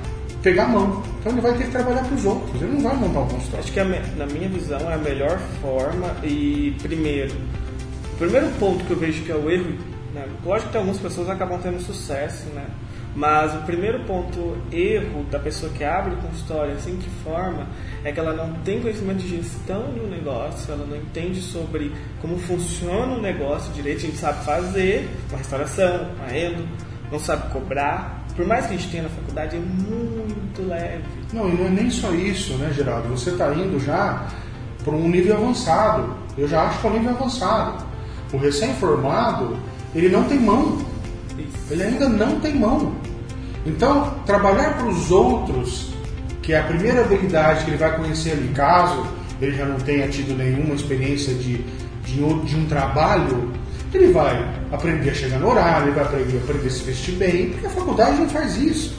pegar 0.44 0.66
a 0.66 0.68
mão. 0.68 1.02
Então 1.20 1.32
ele 1.32 1.42
vai 1.42 1.58
ter 1.58 1.64
que 1.64 1.72
trabalhar 1.72 2.04
para 2.04 2.16
os 2.16 2.26
outros, 2.26 2.62
ele 2.62 2.74
não 2.74 2.82
vai 2.82 2.96
montar 2.98 3.22
um 3.22 3.28
consultório. 3.30 3.60
Acho 3.60 3.72
que 3.72 3.80
a, 3.80 3.86
na 3.86 4.26
minha 4.28 4.50
visão 4.50 4.92
é 4.92 4.94
a 4.94 4.98
melhor 4.98 5.40
forma 5.62 6.14
e 6.22 6.76
primeiro, 6.82 7.34
o 8.14 8.18
primeiro 8.18 8.48
ponto 8.60 8.84
que 8.84 8.92
eu 8.92 8.98
vejo 8.98 9.24
que 9.24 9.32
é 9.32 9.36
o 9.36 9.50
erro, 9.50 9.74
né? 10.14 10.28
lógico 10.46 10.70
que 10.70 10.78
algumas 10.78 11.00
pessoas 11.00 11.30
acabam 11.30 11.60
tendo 11.60 11.80
sucesso, 11.82 12.46
né? 12.50 12.66
Mas 13.16 13.54
o 13.54 13.60
primeiro 13.60 14.00
ponto 14.06 14.58
erro 14.72 15.24
da 15.30 15.38
pessoa 15.38 15.72
que 15.72 15.84
abre 15.84 16.16
o 16.16 16.18
consultório, 16.18 16.74
assim 16.74 16.98
que 16.98 17.10
forma, 17.24 17.68
é 18.04 18.12
que 18.12 18.20
ela 18.20 18.34
não 18.34 18.54
tem 18.62 18.82
conhecimento 18.82 19.20
de 19.20 19.38
gestão 19.38 19.84
do 19.94 20.08
negócio, 20.08 20.74
ela 20.74 20.84
não 20.84 20.98
entende 20.98 21.40
sobre 21.40 21.92
como 22.20 22.40
funciona 22.40 23.14
o 23.14 23.22
negócio 23.22 23.72
direito, 23.74 24.00
a 24.00 24.02
gente 24.08 24.18
sabe 24.18 24.44
fazer 24.44 25.08
uma 25.30 25.38
restauração, 25.38 26.08
uma 26.18 26.36
endo, 26.36 26.68
não 27.12 27.20
sabe 27.20 27.52
cobrar. 27.52 28.23
Por 28.36 28.46
mais 28.48 28.66
que 28.66 28.74
a 28.74 28.78
gente 28.78 28.90
tenha 28.90 29.04
na 29.04 29.10
faculdade, 29.10 29.56
é 29.56 29.60
muito 29.60 30.68
leve. 30.68 31.04
Não, 31.32 31.50
e 31.50 31.54
não 31.54 31.68
é 31.68 31.70
nem 31.70 31.90
só 31.90 32.12
isso, 32.12 32.54
né, 32.56 32.72
Geraldo? 32.74 33.10
Você 33.10 33.30
está 33.30 33.54
indo 33.54 33.80
já 33.80 34.28
para 34.84 34.94
um 34.94 35.08
nível 35.08 35.38
avançado. 35.38 36.16
Eu 36.38 36.48
já 36.48 36.64
acho 36.64 36.80
que 36.80 36.88
é 36.88 36.90
um 36.90 36.94
nível 36.94 37.12
avançado. 37.12 37.86
O 38.32 38.38
recém-formado, 38.38 39.56
ele 39.94 40.10
não 40.10 40.24
tem 40.24 40.40
mão. 40.40 40.80
Ele 41.70 41.84
ainda 41.84 42.10
não 42.10 42.40
tem 42.40 42.56
mão. 42.56 42.94
Então, 43.66 44.14
trabalhar 44.26 44.78
para 44.78 44.88
os 44.88 45.12
outros, 45.12 45.94
que 46.42 46.54
é 46.54 46.60
a 46.60 46.64
primeira 46.64 47.02
habilidade 47.02 47.64
que 47.64 47.72
ele 47.72 47.78
vai 47.78 47.96
conhecer 47.96 48.32
ali, 48.32 48.50
caso 48.50 49.06
ele 49.42 49.56
já 49.56 49.66
não 49.66 49.78
tenha 49.78 50.08
tido 50.08 50.36
nenhuma 50.36 50.76
experiência 50.76 51.34
de, 51.34 51.58
de, 52.04 52.16
de 52.16 52.56
um 52.56 52.66
trabalho, 52.68 53.52
ele 53.98 54.12
vai 54.12 54.48
aprender 54.72 55.10
a 55.10 55.14
chegar 55.14 55.40
no 55.40 55.50
horário, 55.50 55.88
ele 55.88 55.96
vai 55.96 56.04
aprender, 56.04 56.38
aprender 56.38 56.68
a 56.68 56.72
se 56.72 56.84
vestir 56.84 57.16
bem, 57.16 57.50
porque 57.52 57.68
a 57.68 57.70
faculdade 57.70 58.18
não 58.18 58.30
faz 58.30 58.58
isso. 58.58 58.96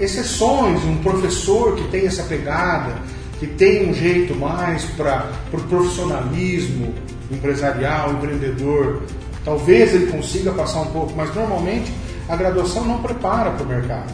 Exceções, 0.00 0.82
um 0.84 0.96
professor 0.98 1.76
que 1.76 1.88
tem 1.88 2.06
essa 2.06 2.22
pegada, 2.24 2.94
que 3.38 3.46
tem 3.46 3.88
um 3.88 3.94
jeito 3.94 4.34
mais 4.34 4.84
para 4.84 5.30
o 5.46 5.50
pro 5.50 5.60
profissionalismo 5.62 6.94
empresarial, 7.30 8.12
empreendedor, 8.12 9.02
talvez 9.44 9.94
ele 9.94 10.06
consiga 10.06 10.52
passar 10.52 10.82
um 10.82 10.86
pouco, 10.86 11.12
mas 11.16 11.34
normalmente 11.34 11.92
a 12.28 12.36
graduação 12.36 12.84
não 12.84 13.02
prepara 13.02 13.50
para 13.50 13.64
o 13.64 13.68
mercado. 13.68 14.12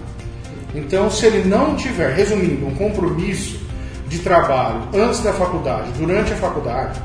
Então, 0.75 1.11
se 1.11 1.27
ele 1.27 1.49
não 1.49 1.77
tiver, 1.77 2.15
resumindo, 2.15 2.67
um 2.67 2.75
compromisso 2.75 3.59
de 4.07 4.19
trabalho 4.19 4.83
antes 4.95 5.21
da 5.21 5.33
faculdade, 5.33 5.93
durante 5.99 6.33
a 6.33 6.37
faculdade, 6.37 7.01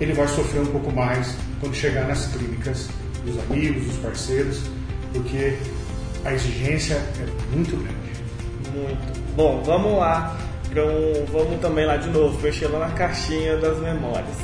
ele 0.00 0.12
vai 0.12 0.28
sofrer 0.28 0.62
um 0.62 0.66
pouco 0.66 0.92
mais 0.92 1.36
quando 1.60 1.74
chegar 1.74 2.06
nas 2.06 2.26
clínicas 2.26 2.88
dos 3.24 3.38
amigos, 3.40 3.84
dos 3.84 3.96
parceiros, 3.98 4.62
porque 5.12 5.54
a 6.24 6.32
exigência 6.32 6.94
é 6.94 7.54
muito 7.54 7.76
grande. 7.76 7.98
Muito. 8.72 9.34
Bom, 9.34 9.62
vamos 9.64 9.98
lá. 9.98 10.36
Um, 10.70 11.24
vamos 11.32 11.60
também 11.60 11.86
lá 11.86 11.96
de 11.96 12.08
novo, 12.10 12.40
mexer 12.40 12.68
lá 12.68 12.80
na 12.80 12.90
caixinha 12.90 13.56
das 13.56 13.78
memórias. 13.78 14.36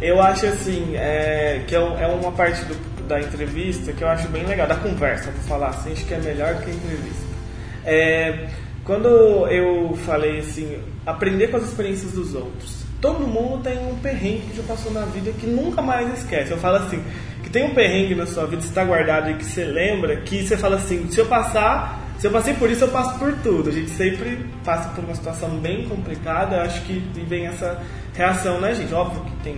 Eu 0.00 0.20
acho 0.20 0.46
assim, 0.46 0.96
é, 0.96 1.62
que 1.66 1.74
é, 1.74 1.78
é 1.78 2.06
uma 2.06 2.32
parte 2.32 2.64
do, 2.64 3.06
da 3.06 3.20
entrevista 3.20 3.92
que 3.92 4.02
eu 4.02 4.08
acho 4.08 4.28
bem 4.28 4.44
legal, 4.44 4.66
da 4.66 4.76
conversa, 4.76 5.30
vou 5.30 5.42
falar 5.42 5.68
assim, 5.68 5.92
acho 5.92 6.04
que 6.04 6.14
é 6.14 6.18
melhor 6.18 6.56
que 6.56 6.70
a 6.70 6.74
entrevista. 6.74 7.26
É, 7.84 8.48
quando 8.84 9.08
eu 9.48 9.96
falei 10.04 10.40
assim, 10.40 10.78
aprender 11.04 11.48
com 11.48 11.56
as 11.58 11.64
experiências 11.64 12.12
dos 12.12 12.34
outros. 12.34 12.75
Todo 13.06 13.24
mundo 13.24 13.62
tem 13.62 13.78
um 13.78 13.94
perrengue 13.98 14.48
que 14.50 14.56
já 14.56 14.64
passou 14.64 14.90
na 14.90 15.02
vida 15.02 15.30
que 15.30 15.46
nunca 15.46 15.80
mais 15.80 16.12
esquece. 16.12 16.50
Eu 16.50 16.58
falo 16.58 16.78
assim, 16.78 17.00
que 17.40 17.48
tem 17.48 17.64
um 17.64 17.72
perrengue 17.72 18.16
na 18.16 18.26
sua 18.26 18.46
vida, 18.46 18.64
está 18.64 18.82
guardado 18.82 19.30
e 19.30 19.34
que 19.34 19.44
você 19.44 19.64
lembra, 19.64 20.16
que 20.22 20.44
você 20.44 20.56
fala 20.56 20.74
assim, 20.74 21.08
se 21.08 21.20
eu 21.20 21.26
passar, 21.26 22.00
se 22.18 22.26
eu 22.26 22.32
passei 22.32 22.54
por 22.54 22.68
isso, 22.68 22.82
eu 22.82 22.88
passo 22.88 23.16
por 23.16 23.32
tudo. 23.44 23.70
A 23.70 23.72
gente 23.72 23.90
sempre 23.90 24.44
passa 24.64 24.88
por 24.88 25.04
uma 25.04 25.14
situação 25.14 25.50
bem 25.50 25.88
complicada, 25.88 26.62
acho 26.62 26.82
que 26.82 26.98
vem 27.28 27.46
essa 27.46 27.80
reação, 28.12 28.60
né, 28.60 28.74
gente? 28.74 28.92
Óbvio 28.92 29.22
que 29.22 29.36
tem 29.44 29.56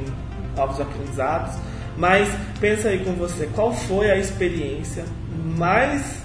novos 0.54 0.78
aprendizados, 0.78 1.54
mas 1.96 2.28
pensa 2.60 2.90
aí 2.90 3.02
com 3.02 3.12
você, 3.12 3.48
qual 3.54 3.72
foi 3.72 4.10
a 4.10 4.16
experiência 4.18 5.06
mais, 5.56 6.22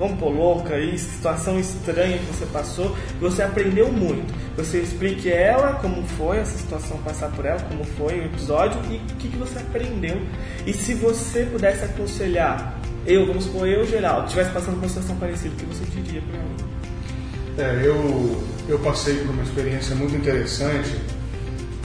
vamos 0.00 0.18
pôr 0.18 0.30
louca 0.30 0.74
aí, 0.74 0.98
situação 0.98 1.60
estranha 1.60 2.18
que 2.18 2.24
você 2.24 2.46
passou, 2.46 2.96
você 3.20 3.42
aprendeu 3.42 3.92
muito. 3.92 4.32
Você 4.56 4.78
explique 4.78 5.30
ela, 5.30 5.74
como 5.74 6.02
foi 6.16 6.38
essa 6.38 6.56
situação, 6.56 6.96
passar 7.04 7.30
por 7.30 7.44
ela, 7.44 7.60
como 7.60 7.84
foi 7.84 8.20
o 8.20 8.24
episódio 8.24 8.80
e 8.90 8.96
o 8.96 9.16
que, 9.16 9.28
que 9.28 9.36
você 9.36 9.58
aprendeu. 9.58 10.16
E 10.66 10.72
se 10.72 10.94
você 10.94 11.44
pudesse 11.44 11.84
aconselhar, 11.84 12.80
eu, 13.06 13.26
vamos 13.26 13.44
supor, 13.44 13.68
eu, 13.68 13.86
Geraldo, 13.86 14.24
estivesse 14.24 14.50
passando 14.50 14.76
por 14.76 14.84
uma 14.84 14.88
situação 14.88 15.16
parecida, 15.16 15.54
o 15.54 15.56
que 15.58 15.66
você 15.66 15.84
diria 15.84 16.22
para 16.22 16.40
mim? 16.40 16.56
É, 17.58 17.86
eu, 17.86 18.42
eu 18.68 18.78
passei 18.78 19.16
por 19.18 19.30
uma 19.30 19.42
experiência 19.42 19.94
muito 19.94 20.16
interessante 20.16 20.96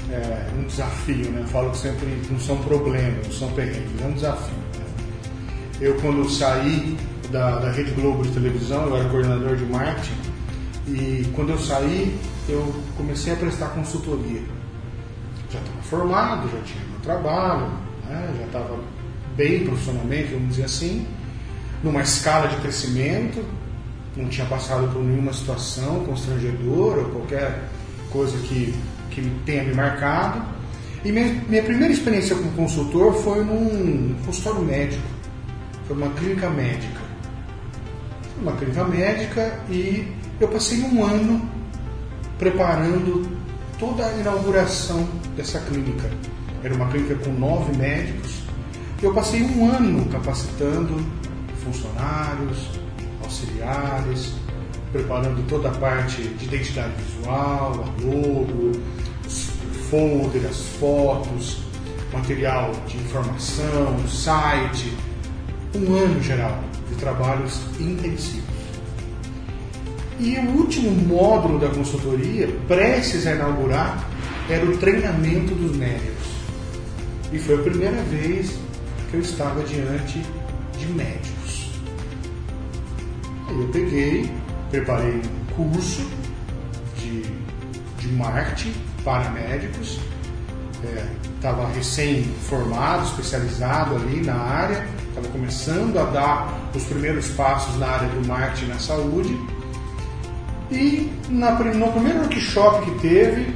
é, 0.09 0.47
um 0.57 0.63
desafio, 0.63 1.31
né? 1.31 1.41
Eu 1.41 1.47
falo 1.47 1.71
que 1.71 1.79
sempre 1.79 2.07
não 2.31 2.39
são 2.39 2.57
problemas, 2.59 3.25
não 3.25 3.33
são 3.33 3.51
perrengues, 3.51 4.01
é 4.01 4.05
um 4.05 4.13
desafio. 4.13 4.55
Né? 4.55 4.85
Eu, 5.81 5.95
quando 5.95 6.29
saí 6.29 6.95
da, 7.35 7.59
da 7.59 7.71
Rede 7.71 7.91
Globo 7.91 8.23
de 8.23 8.29
televisão, 8.29 8.87
eu 8.87 8.95
era 8.95 9.09
coordenador 9.09 9.57
de 9.57 9.65
marketing, 9.65 10.15
e 10.87 11.29
quando 11.33 11.49
eu 11.49 11.59
saí, 11.59 12.17
eu 12.47 12.73
comecei 12.95 13.33
a 13.33 13.35
prestar 13.35 13.67
consultoria. 13.69 14.41
Já 15.51 15.59
estava 15.59 15.81
formado, 15.81 16.49
já 16.49 16.61
tinha 16.61 16.83
meu 16.89 16.99
trabalho, 17.01 17.67
né? 18.07 18.33
já 18.39 18.45
estava 18.45 18.79
bem 19.35 19.65
profissionalmente, 19.65 20.33
vamos 20.33 20.49
dizer 20.49 20.63
assim, 20.63 21.05
numa 21.83 22.01
escala 22.01 22.47
de 22.47 22.55
crescimento, 22.57 23.43
não 24.15 24.29
tinha 24.29 24.47
passado 24.47 24.87
por 24.93 25.03
nenhuma 25.03 25.33
situação 25.33 26.05
constrangedora 26.05 27.01
ou 27.01 27.09
qualquer 27.09 27.69
coisa 28.11 28.37
que 28.47 28.73
que 29.11 29.21
tenha 29.45 29.63
me 29.63 29.73
marcado. 29.73 30.41
E 31.05 31.11
minha, 31.11 31.25
minha 31.47 31.63
primeira 31.63 31.93
experiência 31.93 32.35
como 32.35 32.51
consultor 32.51 33.13
foi 33.13 33.43
num 33.43 34.15
consultório 34.25 34.61
médico, 34.61 35.07
foi 35.87 35.95
uma 35.95 36.09
clínica 36.09 36.49
médica. 36.49 37.04
Uma 38.41 38.51
clínica 38.53 38.83
médica 38.83 39.59
e 39.69 40.11
eu 40.39 40.47
passei 40.49 40.81
um 40.81 41.03
ano 41.03 41.49
preparando 42.37 43.25
toda 43.79 44.05
a 44.05 44.13
inauguração 44.17 45.07
dessa 45.37 45.59
clínica. 45.59 46.09
Era 46.61 46.73
uma 46.75 46.87
clínica 46.87 47.15
com 47.15 47.31
nove 47.31 47.75
médicos. 47.77 48.41
Eu 49.01 49.13
passei 49.13 49.41
um 49.41 49.69
ano 49.69 50.05
capacitando 50.09 51.05
funcionários, 51.63 52.79
auxiliares, 53.23 54.33
preparando 54.91 55.47
toda 55.47 55.69
a 55.69 55.73
parte 55.73 56.21
de 56.21 56.45
identidade 56.45 56.93
visual, 57.03 57.85
a 57.85 58.01
logo, 58.03 58.71
folder, 59.89 60.45
as 60.45 60.61
fotos, 60.79 61.63
material 62.11 62.71
de 62.87 62.97
informação, 62.97 64.07
site, 64.07 64.93
um 65.73 65.95
ano 65.95 66.21
geral 66.21 66.59
de 66.89 66.95
trabalhos 66.95 67.61
intensivos. 67.79 68.55
E 70.19 70.37
o 70.37 70.49
último 70.51 70.91
módulo 70.91 71.59
da 71.59 71.67
consultoria, 71.69 72.47
prestes 72.67 73.27
a 73.27 73.33
inaugurar, 73.33 74.09
era 74.49 74.65
o 74.65 74.77
treinamento 74.77 75.53
dos 75.53 75.75
médicos. 75.75 76.27
E 77.33 77.39
foi 77.39 77.55
a 77.55 77.63
primeira 77.63 78.01
vez 78.03 78.57
que 79.09 79.17
eu 79.17 79.19
estava 79.19 79.61
diante 79.63 80.21
de 80.77 80.85
médicos. 80.87 81.71
Aí 83.47 83.59
eu 83.59 83.67
peguei, 83.69 84.31
preparei 84.71 85.15
um 85.15 85.53
curso 85.55 86.05
de, 86.97 87.23
de 87.99 88.07
marketing 88.13 88.73
para 89.03 89.29
médicos, 89.31 89.99
estava 91.35 91.63
é, 91.63 91.73
recém-formado, 91.75 93.05
especializado 93.05 93.95
ali 93.95 94.21
na 94.21 94.35
área, 94.35 94.87
estava 95.15 95.29
começando 95.29 95.97
a 95.97 96.03
dar 96.03 96.69
os 96.75 96.83
primeiros 96.83 97.29
passos 97.29 97.79
na 97.79 97.87
área 97.87 98.09
do 98.09 98.27
marketing 98.27 98.67
na 98.67 98.79
saúde. 98.79 99.39
E 100.69 101.09
na, 101.29 101.51
no 101.51 101.91
primeiro 101.93 102.19
workshop 102.19 102.85
que 102.85 102.99
teve, 102.99 103.55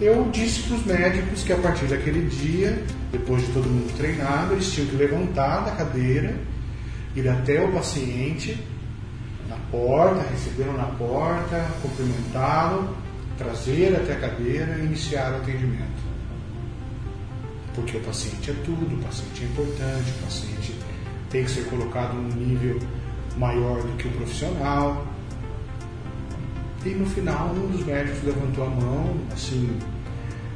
eu 0.00 0.30
disse 0.32 0.62
para 0.62 0.76
os 0.76 0.86
médicos 0.86 1.42
que 1.42 1.52
a 1.52 1.58
partir 1.58 1.84
daquele 1.86 2.26
dia, 2.28 2.82
depois 3.12 3.46
de 3.46 3.52
todo 3.52 3.68
mundo 3.68 3.94
treinado, 3.96 4.54
eles 4.54 4.72
tinham 4.72 4.88
que 4.88 4.96
levantar 4.96 5.64
da 5.66 5.72
cadeira, 5.72 6.34
ir 7.14 7.28
até 7.28 7.62
o 7.62 7.70
paciente 7.72 8.56
na 9.48 9.56
porta, 9.70 10.24
recebê-lo 10.30 10.72
na 10.78 10.86
porta, 10.86 11.66
cumprimentá-lo, 11.82 12.96
trazer 13.36 13.94
até 13.96 14.14
a 14.14 14.20
cadeira 14.20 14.78
e 14.78 14.86
iniciar 14.86 15.32
o 15.32 15.36
atendimento. 15.36 15.99
Porque 17.74 17.96
o 17.96 18.00
paciente 18.00 18.50
é 18.50 18.54
tudo, 18.64 18.94
o 18.94 18.98
paciente 19.02 19.42
é 19.42 19.46
importante, 19.46 20.10
o 20.10 20.24
paciente 20.24 20.74
tem 21.30 21.44
que 21.44 21.50
ser 21.50 21.64
colocado 21.66 22.14
num 22.14 22.34
nível 22.34 22.78
maior 23.36 23.82
do 23.82 23.96
que 23.96 24.08
o 24.08 24.10
profissional. 24.12 25.06
E 26.84 26.90
no 26.90 27.06
final, 27.06 27.50
um 27.50 27.68
dos 27.68 27.84
médicos 27.84 28.22
levantou 28.24 28.64
a 28.64 28.70
mão, 28.70 29.16
assim, 29.32 29.78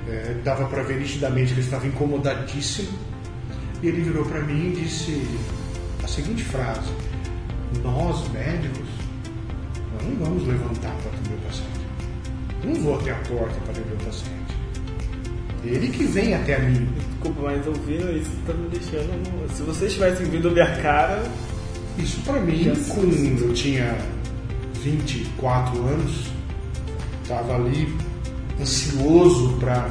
é, 0.08 0.34
dava 0.42 0.66
para 0.66 0.82
ver 0.82 0.98
nitidamente 0.98 1.48
que 1.48 1.60
ele 1.60 1.66
estava 1.66 1.86
incomodadíssimo. 1.86 2.98
E 3.82 3.88
ele 3.88 4.02
virou 4.02 4.24
para 4.24 4.40
mim 4.40 4.72
e 4.72 4.82
disse 4.82 5.26
a 6.02 6.08
seguinte 6.08 6.42
frase: 6.44 6.90
Nós, 7.82 8.26
médicos, 8.30 8.88
não 10.02 10.24
vamos 10.24 10.46
levantar 10.46 10.94
para 10.96 11.10
atender 11.10 11.34
o 11.34 11.46
paciente. 11.46 11.84
Não 12.64 12.74
vou 12.82 12.98
até 12.98 13.12
a 13.12 13.16
porta 13.16 13.60
para 13.60 13.72
atender 13.72 13.94
o 13.94 14.04
paciente. 14.04 14.43
Ele 15.64 15.88
que 15.88 16.04
vem 16.04 16.34
até 16.34 16.58
mim. 16.58 16.88
Desculpa, 17.10 17.42
mas 17.42 17.66
ouvindo 17.66 18.16
isso 18.16 18.30
tá 18.46 18.52
me 18.52 18.68
deixando. 18.68 19.54
Se 19.54 19.62
vocês 19.62 19.92
tivessem 19.92 20.26
vindo 20.26 20.48
a 20.60 20.66
cara. 20.82 21.22
Isso 21.96 22.20
para 22.22 22.40
mim, 22.40 22.72
quando 22.88 23.44
eu 23.44 23.54
tinha 23.54 23.96
24 24.82 25.78
anos, 25.86 26.26
estava 27.22 27.54
ali 27.54 27.88
ansioso 28.60 29.56
para. 29.60 29.90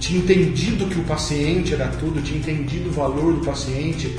Tinha 0.00 0.18
entendido 0.18 0.86
que 0.86 0.98
o 0.98 1.04
paciente 1.04 1.74
era 1.74 1.86
tudo, 1.88 2.20
tinha 2.22 2.38
entendido 2.40 2.88
o 2.88 2.92
valor 2.92 3.34
do 3.34 3.44
paciente 3.44 4.18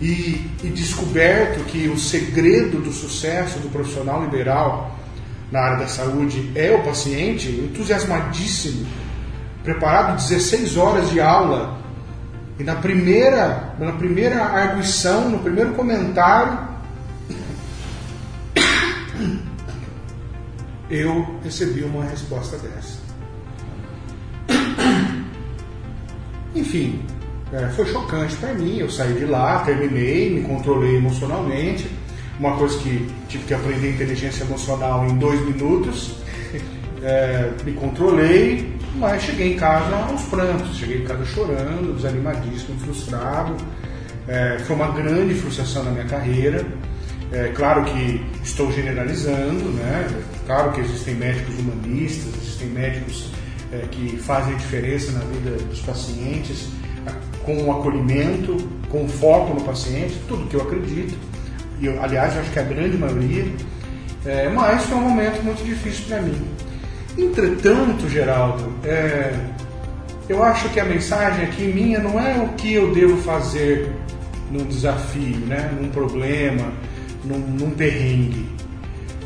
e, 0.00 0.40
e 0.62 0.68
descoberto 0.68 1.64
que 1.64 1.88
o 1.88 1.98
segredo 1.98 2.80
do 2.80 2.92
sucesso 2.92 3.58
do 3.58 3.68
profissional 3.68 4.22
liberal 4.22 4.96
na 5.50 5.60
área 5.60 5.78
da 5.78 5.88
saúde 5.88 6.50
é 6.54 6.70
o 6.70 6.82
paciente, 6.84 7.48
entusiasmadíssimo, 7.48 8.86
preparado 9.68 10.16
16 10.16 10.78
horas 10.78 11.10
de 11.10 11.20
aula. 11.20 11.76
E 12.58 12.64
na 12.64 12.76
primeira, 12.76 13.74
na 13.78 13.92
primeira 13.92 14.42
arguição, 14.42 15.28
no 15.28 15.40
primeiro 15.40 15.74
comentário, 15.74 16.58
eu 20.90 21.38
recebi 21.44 21.84
uma 21.84 22.02
resposta 22.04 22.56
dessa. 22.56 22.98
Enfim, 26.56 27.02
é, 27.52 27.68
foi 27.68 27.84
chocante 27.86 28.36
para 28.36 28.54
mim. 28.54 28.78
Eu 28.78 28.90
saí 28.90 29.12
de 29.12 29.26
lá, 29.26 29.58
terminei, 29.60 30.34
me 30.34 30.40
controlei 30.48 30.96
emocionalmente. 30.96 31.90
Uma 32.40 32.56
coisa 32.56 32.78
que 32.78 33.06
tive 33.28 33.44
que 33.44 33.52
aprender 33.52 33.90
inteligência 33.90 34.44
emocional 34.44 35.06
em 35.06 35.18
dois 35.18 35.44
minutos. 35.44 36.16
É, 37.00 37.52
me 37.64 37.74
controlei, 37.74 38.76
mas 38.96 39.22
cheguei 39.22 39.54
em 39.54 39.56
casa 39.56 39.94
aos 39.96 40.22
prantos. 40.22 40.76
Cheguei 40.76 41.02
em 41.02 41.04
casa 41.04 41.24
chorando, 41.24 41.94
desanimadíssimo, 41.94 42.78
frustrado. 42.80 43.56
É, 44.26 44.58
foi 44.60 44.76
uma 44.76 44.88
grande 44.88 45.34
frustração 45.34 45.84
na 45.84 45.90
minha 45.90 46.04
carreira. 46.04 46.66
É, 47.30 47.48
claro 47.48 47.84
que 47.84 48.24
estou 48.42 48.72
generalizando, 48.72 49.64
né? 49.70 50.06
Claro 50.46 50.72
que 50.72 50.80
existem 50.80 51.14
médicos 51.14 51.58
humanistas, 51.58 52.34
existem 52.42 52.68
médicos 52.68 53.30
é, 53.72 53.86
que 53.90 54.16
fazem 54.16 54.56
diferença 54.56 55.12
na 55.12 55.20
vida 55.20 55.50
dos 55.64 55.80
pacientes, 55.80 56.68
com 57.44 57.64
o 57.64 57.72
acolhimento, 57.72 58.56
com 58.90 59.08
foco 59.08 59.54
no 59.54 59.62
paciente, 59.62 60.18
tudo 60.26 60.46
que 60.48 60.56
eu 60.56 60.62
acredito. 60.62 61.16
E 61.80 61.86
eu, 61.86 62.02
aliás, 62.02 62.36
acho 62.36 62.50
que 62.50 62.58
a 62.58 62.62
grande 62.62 62.96
maioria. 62.96 63.46
É, 64.26 64.48
mas 64.48 64.84
foi 64.84 64.96
um 64.96 65.08
momento 65.08 65.42
muito 65.42 65.64
difícil 65.64 66.06
para 66.08 66.20
mim. 66.20 66.36
Entretanto, 67.18 68.08
Geraldo, 68.08 68.72
é, 68.84 69.34
eu 70.28 70.40
acho 70.40 70.68
que 70.68 70.78
a 70.78 70.84
mensagem 70.84 71.44
aqui 71.46 71.64
minha 71.64 71.98
não 71.98 72.18
é 72.18 72.38
o 72.38 72.50
que 72.50 72.74
eu 72.74 72.94
devo 72.94 73.16
fazer 73.22 73.92
num 74.52 74.64
desafio, 74.64 75.38
né? 75.38 75.68
num 75.78 75.88
problema, 75.88 76.72
num, 77.24 77.38
num 77.38 77.70
perrengue. 77.70 78.46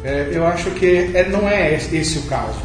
É, 0.02 0.30
eu 0.32 0.46
acho 0.46 0.70
que 0.70 1.10
é, 1.12 1.28
não 1.28 1.46
é 1.46 1.74
esse 1.74 2.18
o 2.18 2.22
caso. 2.22 2.62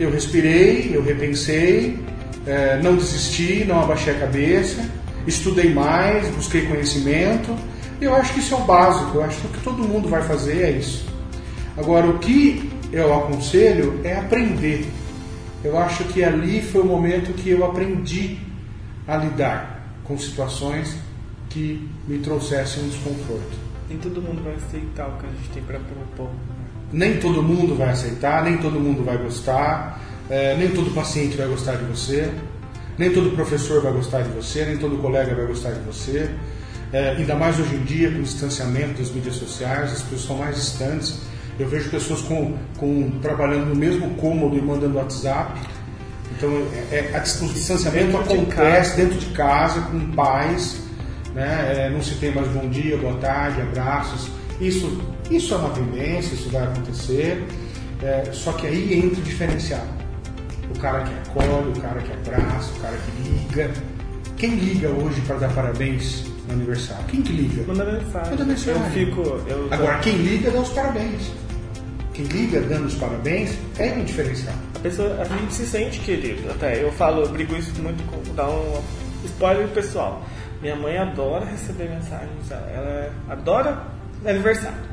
Eu 0.00 0.10
respirei, 0.10 0.90
eu 0.92 1.04
repensei, 1.04 2.00
é, 2.44 2.80
não 2.82 2.96
desisti, 2.96 3.64
não 3.64 3.80
abaixei 3.80 4.12
a 4.12 4.18
cabeça, 4.18 4.84
estudei 5.24 5.72
mais, 5.72 6.26
busquei 6.30 6.62
conhecimento. 6.62 7.54
Eu 8.00 8.12
acho 8.16 8.34
que 8.34 8.40
isso 8.40 8.54
é 8.54 8.56
o 8.56 8.62
básico, 8.62 9.18
eu 9.18 9.22
acho 9.22 9.40
que 9.40 9.46
o 9.46 9.50
que 9.50 9.60
todo 9.60 9.84
mundo 9.84 10.08
vai 10.08 10.22
fazer 10.22 10.62
é 10.62 10.70
isso. 10.72 11.06
Agora, 11.76 12.08
o 12.08 12.18
que 12.18 12.71
eu 12.92 13.14
aconselho 13.14 14.00
é 14.04 14.16
aprender. 14.16 14.86
Eu 15.64 15.78
acho 15.78 16.04
que 16.04 16.22
ali 16.22 16.60
foi 16.60 16.82
o 16.82 16.86
momento 16.86 17.32
que 17.32 17.50
eu 17.50 17.64
aprendi 17.64 18.38
a 19.06 19.16
lidar 19.16 19.86
com 20.04 20.18
situações 20.18 20.96
que 21.48 21.88
me 22.06 22.18
trouxessem 22.18 22.84
um 22.84 22.88
desconforto. 22.88 23.62
Nem 23.88 23.98
todo 23.98 24.20
mundo 24.20 24.42
vai 24.42 24.54
aceitar 24.54 25.08
o 25.08 25.18
que 25.18 25.26
a 25.26 25.28
gente 25.30 25.48
tem 25.54 25.62
para 25.62 25.78
propor. 25.78 26.30
Nem 26.92 27.18
todo 27.18 27.42
mundo 27.42 27.74
vai 27.74 27.90
aceitar, 27.90 28.44
nem 28.44 28.58
todo 28.58 28.78
mundo 28.78 29.04
vai 29.04 29.16
gostar, 29.16 30.00
é, 30.28 30.56
nem 30.56 30.70
todo 30.70 30.94
paciente 30.94 31.36
vai 31.36 31.46
gostar 31.46 31.76
de 31.76 31.84
você, 31.84 32.30
nem 32.98 33.12
todo 33.12 33.34
professor 33.34 33.82
vai 33.82 33.92
gostar 33.92 34.22
de 34.22 34.30
você, 34.30 34.64
nem 34.64 34.76
todo 34.76 34.98
colega 34.98 35.34
vai 35.34 35.46
gostar 35.46 35.72
de 35.72 35.80
você. 35.80 36.30
É, 36.92 37.10
ainda 37.10 37.34
mais 37.34 37.58
hoje 37.58 37.74
em 37.74 37.84
dia, 37.84 38.10
com 38.10 38.18
o 38.18 38.22
distanciamento 38.22 38.98
das 38.98 39.10
mídias 39.10 39.36
sociais, 39.36 39.92
as 39.92 40.02
pessoas 40.02 40.20
estão 40.20 40.36
mais 40.36 40.56
distantes. 40.56 41.31
Eu 41.58 41.68
vejo 41.68 41.90
pessoas 41.90 42.22
com, 42.22 42.56
com, 42.78 43.10
trabalhando 43.20 43.66
no 43.66 43.74
mesmo 43.76 44.10
cômodo 44.14 44.56
e 44.56 44.62
mandando 44.62 44.96
WhatsApp. 44.96 45.60
Então, 46.36 46.50
é, 46.90 47.10
é, 47.12 47.18
o 47.18 47.48
distanciamento 47.48 48.06
dentro 48.06 48.20
acontece 48.20 48.96
de 48.96 49.02
dentro 49.02 49.18
de 49.18 49.26
casa, 49.26 49.80
com 49.82 50.00
pais, 50.12 50.82
né? 51.34 51.86
É, 51.86 51.90
não 51.90 52.02
se 52.02 52.14
tem 52.14 52.34
mais 52.34 52.48
bom 52.48 52.68
dia, 52.68 52.96
boa 52.96 53.14
tarde, 53.18 53.60
abraços. 53.60 54.30
Isso, 54.60 55.00
isso 55.30 55.54
é 55.54 55.56
uma 55.56 55.70
tendência, 55.70 56.34
isso 56.34 56.48
vai 56.50 56.62
acontecer. 56.62 57.44
É, 58.02 58.30
só 58.32 58.52
que 58.52 58.66
aí 58.66 58.94
entra 58.94 59.20
o 59.20 59.22
diferencial. 59.22 59.86
O 60.74 60.78
cara 60.78 61.02
que 61.02 61.12
acolhe, 61.28 61.70
o 61.70 61.80
cara 61.80 62.00
que 62.00 62.12
abraça, 62.12 62.72
o 62.76 62.80
cara 62.80 62.96
que 62.96 63.28
liga. 63.28 63.70
Quem 64.36 64.56
liga 64.56 64.88
hoje 64.88 65.20
para 65.22 65.36
dar 65.36 65.54
parabéns 65.54 66.24
no 66.48 66.54
aniversário? 66.54 67.04
Quem 67.06 67.22
que 67.22 67.32
liga? 67.32 67.62
Manda 67.66 67.84
mensagem. 67.84 68.30
Manda 68.30 68.44
mensagem. 68.44 68.82
Eu 68.82 68.90
fico. 68.90 69.20
Eu 69.46 69.68
Agora, 69.70 69.98
quem 69.98 70.16
liga 70.16 70.50
dá 70.50 70.60
os 70.60 70.70
parabéns. 70.70 71.30
Quem 72.14 72.26
liga 72.26 72.60
dando 72.60 72.86
os 72.86 72.94
parabéns 72.94 73.56
é 73.78 73.92
um 73.92 74.04
diferencial. 74.04 74.54
A 74.76 74.78
pessoa, 74.80 75.16
a 75.18 75.24
gente 75.24 75.54
se 75.54 75.66
sente 75.66 75.98
querido. 76.00 76.50
Até 76.50 76.82
eu 76.82 76.92
falo, 76.92 77.22
eu 77.22 77.28
brigo 77.28 77.56
isso 77.56 77.72
muito 77.80 78.02
com 78.04 78.34
dar 78.34 78.50
um 78.50 78.82
spoiler 79.24 79.66
pessoal. 79.68 80.22
Minha 80.60 80.76
mãe 80.76 80.98
adora 80.98 81.44
receber 81.44 81.88
mensagens, 81.88 82.50
ela 82.50 83.10
adora 83.28 83.82
aniversário. 84.24 84.92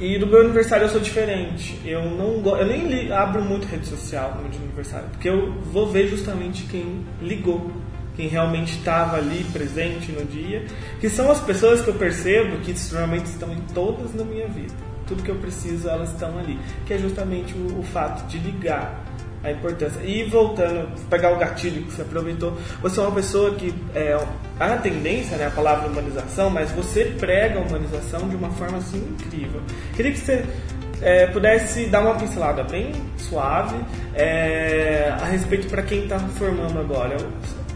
E 0.00 0.18
do 0.18 0.26
meu 0.26 0.40
aniversário 0.40 0.84
eu 0.84 0.88
sou 0.88 1.00
diferente. 1.00 1.80
Eu 1.84 2.04
não 2.04 2.42
eu 2.58 2.66
nem 2.66 2.86
li, 2.86 3.12
abro 3.12 3.42
muito 3.42 3.66
rede 3.66 3.86
social 3.86 4.34
no 4.36 4.48
meu 4.48 4.58
aniversário, 4.58 5.08
porque 5.10 5.28
eu 5.28 5.52
vou 5.62 5.90
ver 5.90 6.08
justamente 6.08 6.64
quem 6.64 7.04
ligou, 7.20 7.70
quem 8.14 8.28
realmente 8.28 8.78
estava 8.78 9.18
ali 9.18 9.44
presente 9.52 10.10
no 10.10 10.24
dia, 10.24 10.64
que 11.00 11.08
são 11.08 11.30
as 11.30 11.40
pessoas 11.40 11.82
que 11.82 11.88
eu 11.88 11.94
percebo 11.94 12.58
que 12.58 12.74
normalmente 12.92 13.26
estão 13.26 13.52
em 13.52 13.60
todas 13.74 14.14
na 14.14 14.24
minha 14.24 14.48
vida. 14.48 14.95
Tudo 15.06 15.22
que 15.22 15.30
eu 15.30 15.36
preciso, 15.36 15.88
elas 15.88 16.12
estão 16.12 16.38
ali, 16.38 16.58
que 16.86 16.94
é 16.94 16.98
justamente 16.98 17.54
o, 17.54 17.80
o 17.80 17.82
fato 17.82 18.26
de 18.26 18.38
ligar 18.38 19.02
a 19.42 19.52
importância. 19.52 20.00
E 20.00 20.24
voltando, 20.24 20.88
pegar 21.08 21.32
o 21.32 21.38
gatilho 21.38 21.84
que 21.84 21.92
você 21.92 22.02
aproveitou, 22.02 22.56
você 22.80 22.98
é 22.98 23.02
uma 23.02 23.12
pessoa 23.12 23.54
que 23.54 23.72
é 23.94 24.18
a 24.58 24.76
tendência, 24.76 25.36
né, 25.36 25.46
a 25.46 25.50
palavra 25.50 25.88
humanização, 25.88 26.50
mas 26.50 26.70
você 26.72 27.04
prega 27.18 27.58
a 27.58 27.62
humanização 27.62 28.28
de 28.28 28.36
uma 28.36 28.50
forma 28.50 28.78
assim 28.78 28.98
incrível. 28.98 29.60
Queria 29.94 30.12
que 30.12 30.18
você 30.18 30.44
é, 31.00 31.26
pudesse 31.26 31.86
dar 31.86 32.00
uma 32.00 32.14
pincelada 32.14 32.64
bem 32.64 32.92
suave 33.16 33.76
é, 34.14 35.14
a 35.20 35.26
respeito 35.26 35.68
para 35.68 35.82
quem 35.82 36.04
está 36.04 36.18
formando 36.18 36.78
agora 36.78 37.16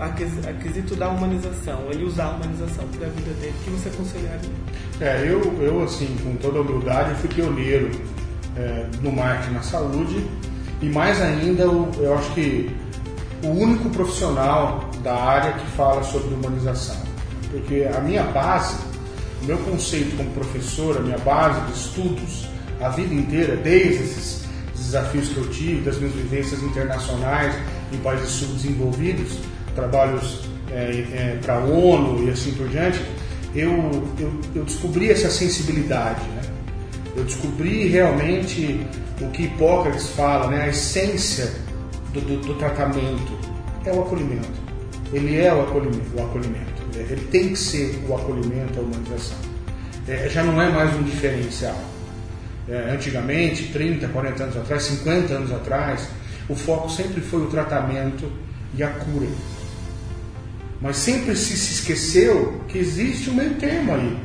a 0.01 0.53
quesito 0.55 0.97
da 0.97 1.11
humanização, 1.11 1.83
ele 1.91 2.05
usar 2.05 2.25
a 2.25 2.31
humanização 2.31 2.87
para 2.89 3.07
a 3.07 3.11
vida 3.11 3.33
dele, 3.35 3.55
o 3.61 3.65
que 3.65 3.71
você 3.71 3.89
aconselharia? 3.91 4.51
É, 5.01 5.23
eu, 5.27 5.63
eu 5.63 5.83
assim, 5.83 6.17
com 6.25 6.37
toda 6.37 6.63
humildade, 6.63 7.15
fui 7.17 7.29
pioneiro 7.29 7.91
é, 8.57 8.87
no 9.03 9.13
marketing 9.13 9.55
na 9.55 9.63
saúde 9.63 10.27
e 10.81 10.87
mais 10.87 11.21
ainda, 11.21 11.65
eu, 11.65 11.91
eu 11.99 12.15
acho 12.15 12.33
que 12.33 12.71
o 13.45 13.49
único 13.49 13.91
profissional 13.91 14.91
da 15.03 15.15
área 15.15 15.53
que 15.53 15.67
fala 15.73 16.03
sobre 16.03 16.33
humanização. 16.35 16.97
Porque 17.51 17.87
a 17.95 18.01
minha 18.01 18.23
base, 18.25 18.77
o 19.43 19.45
meu 19.45 19.59
conceito 19.59 20.17
como 20.17 20.31
professor, 20.31 20.97
a 20.97 21.01
minha 21.01 21.19
base 21.19 21.61
de 21.67 21.73
estudos, 21.73 22.49
a 22.81 22.89
vida 22.89 23.13
inteira, 23.13 23.57
desde 23.57 24.03
esses 24.03 24.45
desafios 24.75 25.29
que 25.29 25.37
eu 25.37 25.51
tive, 25.51 25.81
das 25.83 25.99
minhas 25.99 26.15
vivências 26.15 26.63
internacionais 26.63 27.55
em 27.93 27.99
países 27.99 28.31
subdesenvolvidos, 28.31 29.39
trabalhos 29.75 30.49
é, 30.71 31.05
é, 31.13 31.39
para 31.43 31.55
a 31.55 31.65
ONU 31.65 32.27
e 32.27 32.31
assim 32.31 32.53
por 32.53 32.69
diante, 32.69 33.01
eu, 33.55 33.71
eu, 34.19 34.33
eu 34.55 34.65
descobri 34.65 35.11
essa 35.11 35.31
sensibilidade. 35.31 36.23
Né? 36.29 36.43
Eu 37.17 37.25
descobri 37.25 37.89
realmente 37.89 38.87
o 39.21 39.29
que 39.31 39.45
Hipócrates 39.45 40.09
fala, 40.11 40.49
né? 40.49 40.63
a 40.63 40.69
essência 40.69 41.53
do, 42.13 42.21
do, 42.21 42.41
do 42.41 42.55
tratamento 42.55 43.39
é 43.85 43.93
o 43.93 44.01
acolhimento. 44.03 44.49
Ele 45.13 45.41
é 45.41 45.53
o 45.53 45.63
acolhimento. 45.63 46.17
O 46.17 46.23
acolhimento. 46.23 46.71
Ele 46.95 47.27
tem 47.31 47.49
que 47.51 47.57
ser 47.57 47.99
o 48.09 48.15
acolhimento, 48.15 48.79
a 48.79 48.83
humanização. 48.83 49.39
É, 50.07 50.29
já 50.29 50.43
não 50.43 50.61
é 50.61 50.69
mais 50.69 50.95
um 50.97 51.03
diferencial. 51.03 51.79
É, 52.69 52.91
antigamente, 52.93 53.73
30, 53.73 54.09
40 54.09 54.43
anos 54.45 54.57
atrás, 54.57 54.83
50 54.85 55.35
anos 55.35 55.53
atrás, 55.53 56.09
o 56.49 56.55
foco 56.55 56.89
sempre 56.89 57.21
foi 57.21 57.43
o 57.43 57.47
tratamento 57.47 58.31
e 58.77 58.83
a 58.83 58.89
cura. 58.89 59.27
Mas 60.81 60.97
sempre 60.97 61.37
se, 61.37 61.53
esqueceu 61.55 62.61
que 62.69 62.79
existe 62.79 63.31
um 63.31 63.35
meio 63.35 63.55
termo 63.55 63.95
aí. 63.95 64.17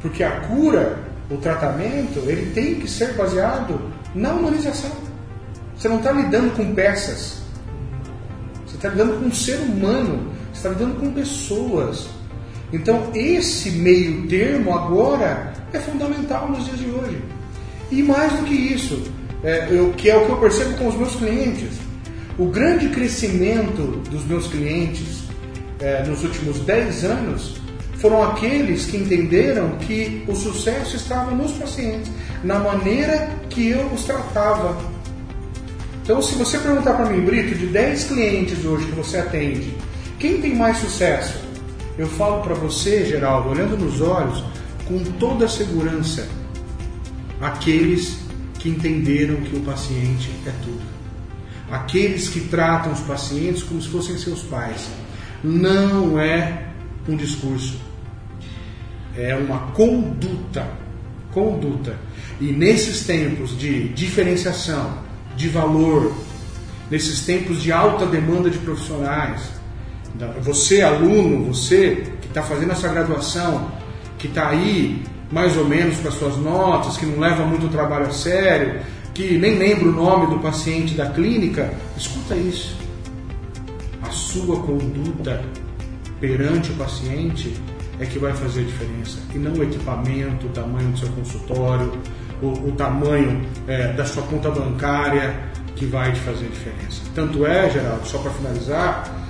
Porque 0.00 0.22
a 0.22 0.40
cura, 0.42 0.98
o 1.30 1.36
tratamento, 1.36 2.20
ele 2.26 2.52
tem 2.52 2.76
que 2.76 2.88
ser 2.88 3.14
baseado 3.14 3.80
na 4.14 4.32
humanização. 4.32 4.92
Você 5.76 5.88
não 5.88 5.98
está 5.98 6.12
lidando 6.12 6.54
com 6.54 6.74
peças. 6.74 7.42
Você 8.66 8.76
está 8.76 8.88
lidando 8.90 9.18
com 9.18 9.26
um 9.26 9.32
ser 9.32 9.58
humano. 9.58 10.30
Você 10.52 10.58
está 10.58 10.68
lidando 10.70 11.00
com 11.00 11.12
pessoas. 11.12 12.08
Então, 12.72 13.10
esse 13.14 13.70
meio 13.70 14.28
termo 14.28 14.72
agora 14.72 15.52
é 15.72 15.78
fundamental 15.80 16.48
nos 16.48 16.64
dias 16.64 16.78
de 16.78 16.86
hoje. 16.86 17.20
E 17.90 18.02
mais 18.02 18.32
do 18.34 18.44
que 18.44 18.54
isso, 18.54 19.02
é, 19.42 19.66
eu, 19.70 19.92
que 19.94 20.08
é 20.08 20.16
o 20.16 20.24
que 20.24 20.30
eu 20.30 20.36
percebo 20.36 20.76
com 20.76 20.86
os 20.86 20.94
meus 20.94 21.16
clientes. 21.16 21.70
O 22.38 22.46
grande 22.46 22.88
crescimento 22.90 24.00
dos 24.08 24.24
meus 24.24 24.46
clientes 24.46 25.29
é, 25.80 26.02
nos 26.04 26.22
últimos 26.22 26.60
10 26.60 27.04
anos 27.04 27.54
foram 27.96 28.22
aqueles 28.22 28.86
que 28.86 28.96
entenderam 28.96 29.76
que 29.78 30.24
o 30.26 30.34
sucesso 30.34 30.96
estava 30.96 31.30
nos 31.32 31.52
pacientes, 31.52 32.10
na 32.42 32.58
maneira 32.58 33.28
que 33.50 33.68
eu 33.68 33.86
os 33.92 34.04
tratava. 34.04 34.76
Então, 36.02 36.22
se 36.22 36.34
você 36.34 36.58
perguntar 36.58 36.94
para 36.94 37.10
mim, 37.10 37.20
Brito, 37.24 37.54
de 37.54 37.66
10 37.66 38.04
clientes 38.04 38.64
hoje 38.64 38.86
que 38.86 38.92
você 38.92 39.18
atende, 39.18 39.76
quem 40.18 40.40
tem 40.40 40.54
mais 40.54 40.78
sucesso? 40.78 41.38
Eu 41.98 42.06
falo 42.06 42.42
para 42.42 42.54
você, 42.54 43.04
Geraldo, 43.04 43.50
olhando 43.50 43.76
nos 43.76 44.00
olhos, 44.00 44.42
com 44.88 44.98
toda 45.18 45.44
a 45.44 45.48
segurança, 45.48 46.26
aqueles 47.40 48.18
que 48.58 48.70
entenderam 48.70 49.36
que 49.42 49.56
o 49.56 49.60
paciente 49.60 50.30
é 50.46 50.52
tudo. 50.64 50.80
Aqueles 51.70 52.28
que 52.28 52.40
tratam 52.40 52.92
os 52.92 53.00
pacientes 53.00 53.62
como 53.62 53.80
se 53.80 53.88
fossem 53.88 54.18
seus 54.18 54.42
pais 54.42 54.88
não 55.42 56.18
é 56.18 56.64
um 57.08 57.16
discurso, 57.16 57.80
é 59.16 59.34
uma 59.34 59.58
conduta. 59.72 60.66
Conduta. 61.32 61.94
E 62.40 62.52
nesses 62.52 63.06
tempos 63.06 63.56
de 63.56 63.88
diferenciação, 63.90 64.98
de 65.36 65.48
valor, 65.48 66.12
nesses 66.90 67.20
tempos 67.20 67.62
de 67.62 67.70
alta 67.72 68.04
demanda 68.04 68.50
de 68.50 68.58
profissionais, 68.58 69.50
você, 70.42 70.82
aluno, 70.82 71.52
você 71.52 72.04
que 72.20 72.26
está 72.26 72.42
fazendo 72.42 72.72
essa 72.72 72.88
graduação, 72.88 73.70
que 74.18 74.26
está 74.26 74.48
aí 74.48 75.02
mais 75.30 75.56
ou 75.56 75.64
menos 75.64 75.98
com 76.00 76.08
as 76.08 76.14
suas 76.14 76.36
notas, 76.36 76.96
que 76.96 77.06
não 77.06 77.20
leva 77.20 77.46
muito 77.46 77.66
o 77.66 77.68
trabalho 77.68 78.06
a 78.06 78.10
sério, 78.10 78.80
que 79.14 79.38
nem 79.38 79.56
lembra 79.56 79.88
o 79.88 79.92
nome 79.92 80.26
do 80.34 80.40
paciente 80.40 80.94
da 80.94 81.06
clínica, 81.06 81.72
escuta 81.96 82.34
isso 82.34 82.89
a 84.10 84.12
sua 84.12 84.60
conduta 84.60 85.40
perante 86.20 86.72
o 86.72 86.74
paciente 86.74 87.54
é 88.00 88.04
que 88.04 88.18
vai 88.18 88.32
fazer 88.32 88.62
a 88.62 88.64
diferença. 88.64 89.18
E 89.32 89.38
não 89.38 89.52
o 89.52 89.62
equipamento, 89.62 90.46
o 90.46 90.50
tamanho 90.50 90.90
do 90.90 90.98
seu 90.98 91.08
consultório, 91.10 91.92
o, 92.42 92.48
o 92.48 92.72
tamanho 92.72 93.40
é, 93.68 93.92
da 93.92 94.04
sua 94.04 94.24
conta 94.24 94.50
bancária 94.50 95.38
que 95.76 95.86
vai 95.86 96.12
te 96.12 96.18
fazer 96.20 96.46
a 96.46 96.48
diferença. 96.48 97.02
Tanto 97.14 97.46
é, 97.46 97.70
Geraldo, 97.70 98.04
só 98.04 98.18
para 98.18 98.32
finalizar, 98.32 99.26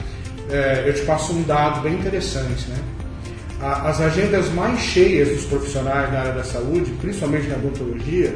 é, 0.48 0.84
eu 0.88 0.94
te 0.94 1.02
passo 1.02 1.34
um 1.34 1.42
dado 1.42 1.82
bem 1.82 1.94
interessante. 1.94 2.68
Né? 2.70 2.78
as 3.62 4.00
agendas 4.00 4.50
mais 4.54 4.80
cheias 4.80 5.28
dos 5.28 5.44
profissionais 5.44 6.10
na 6.10 6.20
área 6.20 6.32
da 6.32 6.42
saúde, 6.42 6.90
principalmente 6.92 7.46
na 7.46 7.56
odontologia, 7.56 8.34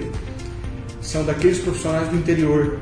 são 1.00 1.24
daqueles 1.24 1.60
profissionais 1.60 2.06
do 2.08 2.16
interior, 2.16 2.78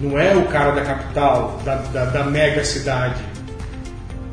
não 0.00 0.18
é 0.18 0.34
o 0.34 0.46
cara 0.46 0.72
da 0.72 0.82
capital, 0.82 1.60
da, 1.64 1.76
da, 1.76 2.04
da 2.06 2.24
mega 2.24 2.64
cidade. 2.64 3.22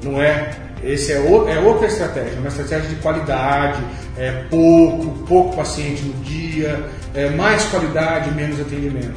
Não 0.04 0.22
é. 0.22 0.52
Esse 0.84 1.12
é, 1.12 1.20
o, 1.20 1.50
é 1.50 1.60
outra 1.60 1.88
estratégia, 1.88 2.36
é 2.36 2.40
uma 2.40 2.50
estratégia 2.50 2.88
de 2.88 2.96
qualidade, 2.98 3.82
é 4.16 4.32
pouco, 4.50 5.08
pouco 5.26 5.56
paciente 5.56 6.04
no 6.04 6.14
dia, 6.24 6.88
é 7.16 7.30
mais 7.32 7.66
qualidade, 7.66 8.32
menos 8.32 8.60
atendimento. 8.60 9.16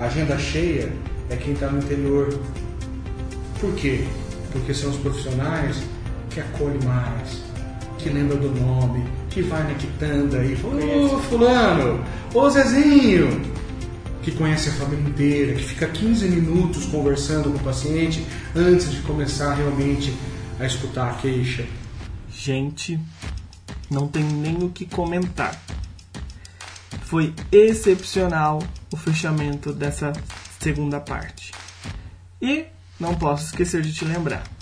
Agenda 0.00 0.36
cheia 0.36 0.90
é 1.30 1.36
quem 1.36 1.54
está 1.54 1.68
no 1.68 1.78
interior. 1.78 2.38
Por 3.60 3.72
quê? 3.74 4.04
Porque 4.52 4.74
são 4.74 4.90
os 4.90 4.96
profissionais 4.96 5.76
que 6.30 6.40
acolhem 6.40 6.80
mais, 6.84 7.42
que 7.98 8.10
lembram 8.10 8.38
do 8.38 8.50
nome, 8.60 9.04
que 9.30 9.42
vai 9.42 9.62
na 9.62 9.74
quitanda 9.74 10.44
e 10.44 10.56
fala, 10.56 10.84
ô 10.84 11.18
fulano, 11.20 12.04
ô 12.34 12.50
Zezinho, 12.50 13.40
que 14.26 14.32
conhece 14.32 14.70
a 14.70 14.72
família 14.72 15.08
inteira, 15.08 15.54
que 15.54 15.62
fica 15.62 15.86
15 15.86 16.28
minutos 16.28 16.84
conversando 16.86 17.48
com 17.48 17.58
o 17.58 17.62
paciente 17.62 18.26
antes 18.56 18.90
de 18.90 19.00
começar 19.02 19.54
realmente 19.54 20.12
a 20.58 20.66
escutar 20.66 21.12
a 21.12 21.14
queixa. 21.14 21.64
Gente, 22.28 22.98
não 23.88 24.08
tem 24.08 24.24
nem 24.24 24.64
o 24.64 24.68
que 24.68 24.84
comentar. 24.84 25.56
Foi 27.02 27.32
excepcional 27.52 28.60
o 28.92 28.96
fechamento 28.96 29.72
dessa 29.72 30.12
segunda 30.58 30.98
parte. 30.98 31.52
E 32.42 32.64
não 32.98 33.14
posso 33.14 33.44
esquecer 33.44 33.80
de 33.80 33.94
te 33.94 34.04
lembrar 34.04 34.55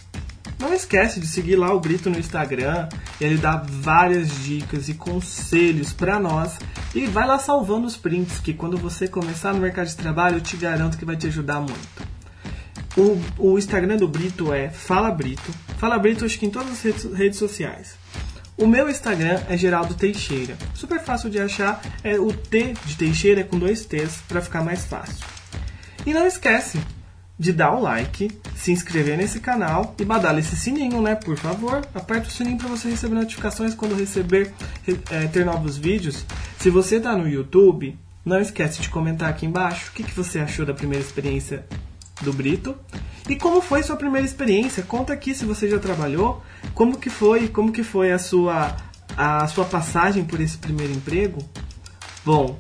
não 0.65 0.73
esquece 0.73 1.21
de 1.21 1.27
seguir 1.27 1.57
lá 1.57 1.73
o 1.73 1.79
Brito 1.79 2.09
no 2.09 2.19
Instagram, 2.19 2.89
ele 3.21 3.37
dá 3.37 3.57
várias 3.57 4.45
dicas 4.45 4.89
e 4.89 4.95
conselhos 4.95 5.93
para 5.93 6.19
nós 6.19 6.57
e 6.95 7.07
vai 7.07 7.27
lá 7.27 7.39
salvando 7.39 7.87
os 7.87 7.97
prints 7.97 8.39
que 8.39 8.55
quando 8.55 8.79
você 8.79 9.07
começar 9.07 9.53
no 9.53 9.61
mercado 9.61 9.89
de 9.89 9.97
trabalho 9.97 10.37
eu 10.37 10.41
te 10.41 10.57
garanto 10.57 10.97
que 10.97 11.05
vai 11.05 11.17
te 11.17 11.27
ajudar 11.27 11.61
muito. 11.61 12.15
O, 12.97 13.21
o 13.39 13.59
Instagram 13.59 13.97
do 13.97 14.09
Brito 14.09 14.53
é 14.53 14.71
Fala 14.71 15.11
Brito. 15.11 15.53
Fala 15.79 15.99
Brito 15.99 16.25
acho 16.25 16.39
que 16.39 16.47
em 16.47 16.51
todas 16.51 16.73
as 16.73 16.83
redes, 16.83 17.05
redes 17.13 17.39
sociais. 17.39 17.97
O 18.57 18.67
meu 18.67 18.89
Instagram 18.89 19.43
é 19.49 19.57
Geraldo 19.57 19.95
Teixeira. 19.95 20.57
Super 20.75 21.01
fácil 21.01 21.29
de 21.29 21.41
achar, 21.41 21.83
é 22.05 22.19
o 22.19 22.33
T 22.33 22.75
de 22.87 22.97
Teixeira 22.97 23.41
é 23.41 23.45
com 23.45 23.59
dois 23.59 23.85
T's 23.85 24.19
para 24.29 24.41
ficar 24.41 24.63
mais 24.63 24.85
fácil. 24.85 25.27
E 26.07 26.15
não 26.15 26.25
esquece, 26.25 26.79
de 27.39 27.53
dar 27.53 27.73
o 27.75 27.81
like, 27.81 28.31
se 28.55 28.71
inscrever 28.71 29.17
nesse 29.19 29.41
canal 29.41 29.95
e 29.99 30.05
badala 30.05 30.39
esse 30.39 30.57
sininho, 30.57 31.03
né? 31.03 31.15
Por 31.15 31.37
favor, 31.37 31.87
aperta 31.95 32.29
o 32.29 32.31
sininho 32.31 32.59
para 32.59 32.69
você 32.69 32.89
receber 32.89 33.15
notificações 33.15 33.75
quando 33.75 33.95
receber 33.97 34.53
é, 35.11 35.27
ter 35.27 35.45
novos 35.45 35.77
vídeos. 35.77 36.25
Se 36.59 36.71
você 36.71 36.97
está 36.97 37.17
no 37.17 37.29
YouTube, 37.29 37.99
não 38.25 38.41
esquece 38.41 38.81
de 38.81 38.89
comentar 38.89 39.29
aqui 39.29 39.47
embaixo 39.47 39.91
o 39.91 39.93
que, 39.93 40.05
que 40.05 40.15
você 40.15 40.39
achou 40.39 40.65
da 40.65 40.73
primeira 40.73 41.05
experiência 41.05 41.67
do 42.23 42.33
Brito 42.33 42.77
e 43.29 43.37
como 43.37 43.61
foi 43.61 43.83
sua 43.83 43.97
primeira 43.97 44.27
experiência. 44.27 44.83
Conta 44.83 45.13
aqui 45.13 45.35
se 45.35 45.45
você 45.45 45.69
já 45.69 45.79
trabalhou, 45.79 46.43
como 46.73 46.99
que 46.99 47.11
foi, 47.11 47.49
como 47.49 47.73
que 47.73 47.83
foi 47.83 48.13
a 48.13 48.19
sua 48.19 48.77
a 49.17 49.47
sua 49.47 49.65
passagem 49.65 50.25
por 50.25 50.41
esse 50.41 50.59
primeiro 50.59 50.93
emprego. 50.93 51.39
Bom, 52.25 52.59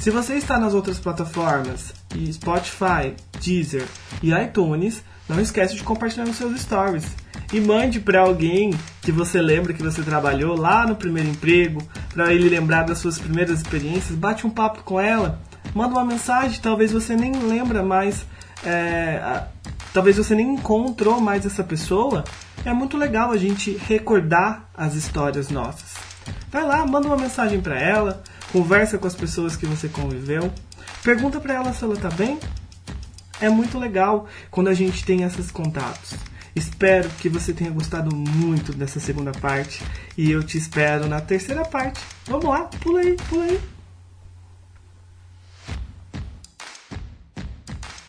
se 0.00 0.10
você 0.10 0.34
está 0.34 0.58
nas 0.58 0.72
outras 0.72 0.98
plataformas, 0.98 1.92
Spotify, 2.32 3.14
Deezer 3.38 3.86
e 4.22 4.32
iTunes, 4.32 5.02
não 5.28 5.38
esquece 5.38 5.76
de 5.76 5.82
compartilhar 5.82 6.24
nos 6.24 6.36
seus 6.36 6.58
stories. 6.58 7.04
E 7.52 7.60
mande 7.60 8.00
para 8.00 8.20
alguém 8.20 8.72
que 9.02 9.12
você 9.12 9.42
lembra 9.42 9.74
que 9.74 9.82
você 9.82 10.02
trabalhou 10.02 10.56
lá 10.56 10.86
no 10.86 10.96
primeiro 10.96 11.28
emprego, 11.28 11.82
para 12.14 12.32
ele 12.32 12.48
lembrar 12.48 12.84
das 12.84 12.96
suas 12.96 13.18
primeiras 13.18 13.58
experiências. 13.58 14.16
Bate 14.16 14.46
um 14.46 14.50
papo 14.50 14.82
com 14.84 14.98
ela, 14.98 15.38
manda 15.74 15.94
uma 15.94 16.04
mensagem, 16.04 16.58
talvez 16.62 16.92
você 16.92 17.14
nem 17.14 17.32
lembra 17.32 17.82
mais, 17.82 18.24
é, 18.64 19.20
a, 19.22 19.48
talvez 19.92 20.16
você 20.16 20.34
nem 20.34 20.54
encontrou 20.54 21.20
mais 21.20 21.44
essa 21.44 21.62
pessoa. 21.62 22.24
É 22.64 22.72
muito 22.72 22.96
legal 22.96 23.32
a 23.32 23.36
gente 23.36 23.78
recordar 23.86 24.70
as 24.74 24.94
histórias 24.94 25.50
nossas. 25.50 25.94
Vai 26.50 26.64
lá, 26.64 26.86
manda 26.86 27.06
uma 27.06 27.16
mensagem 27.16 27.60
para 27.60 27.78
ela, 27.78 28.22
conversa 28.52 28.98
com 28.98 29.06
as 29.06 29.14
pessoas 29.14 29.56
que 29.56 29.66
você 29.66 29.88
conviveu, 29.88 30.52
pergunta 31.02 31.40
para 31.40 31.54
ela 31.54 31.72
se 31.72 31.84
ela 31.84 31.96
tá 31.96 32.10
bem. 32.10 32.38
É 33.40 33.48
muito 33.48 33.78
legal 33.78 34.26
quando 34.50 34.68
a 34.68 34.74
gente 34.74 35.04
tem 35.04 35.22
esses 35.22 35.50
contatos. 35.50 36.14
Espero 36.54 37.08
que 37.10 37.28
você 37.28 37.52
tenha 37.52 37.70
gostado 37.70 38.14
muito 38.14 38.72
dessa 38.72 38.98
segunda 38.98 39.32
parte 39.32 39.82
e 40.16 40.30
eu 40.30 40.42
te 40.42 40.58
espero 40.58 41.06
na 41.08 41.20
terceira 41.20 41.64
parte. 41.64 42.00
Vamos 42.26 42.46
lá, 42.46 42.64
pula 42.64 43.00
aí, 43.00 43.16
pula 43.28 43.44
aí. 43.44 43.79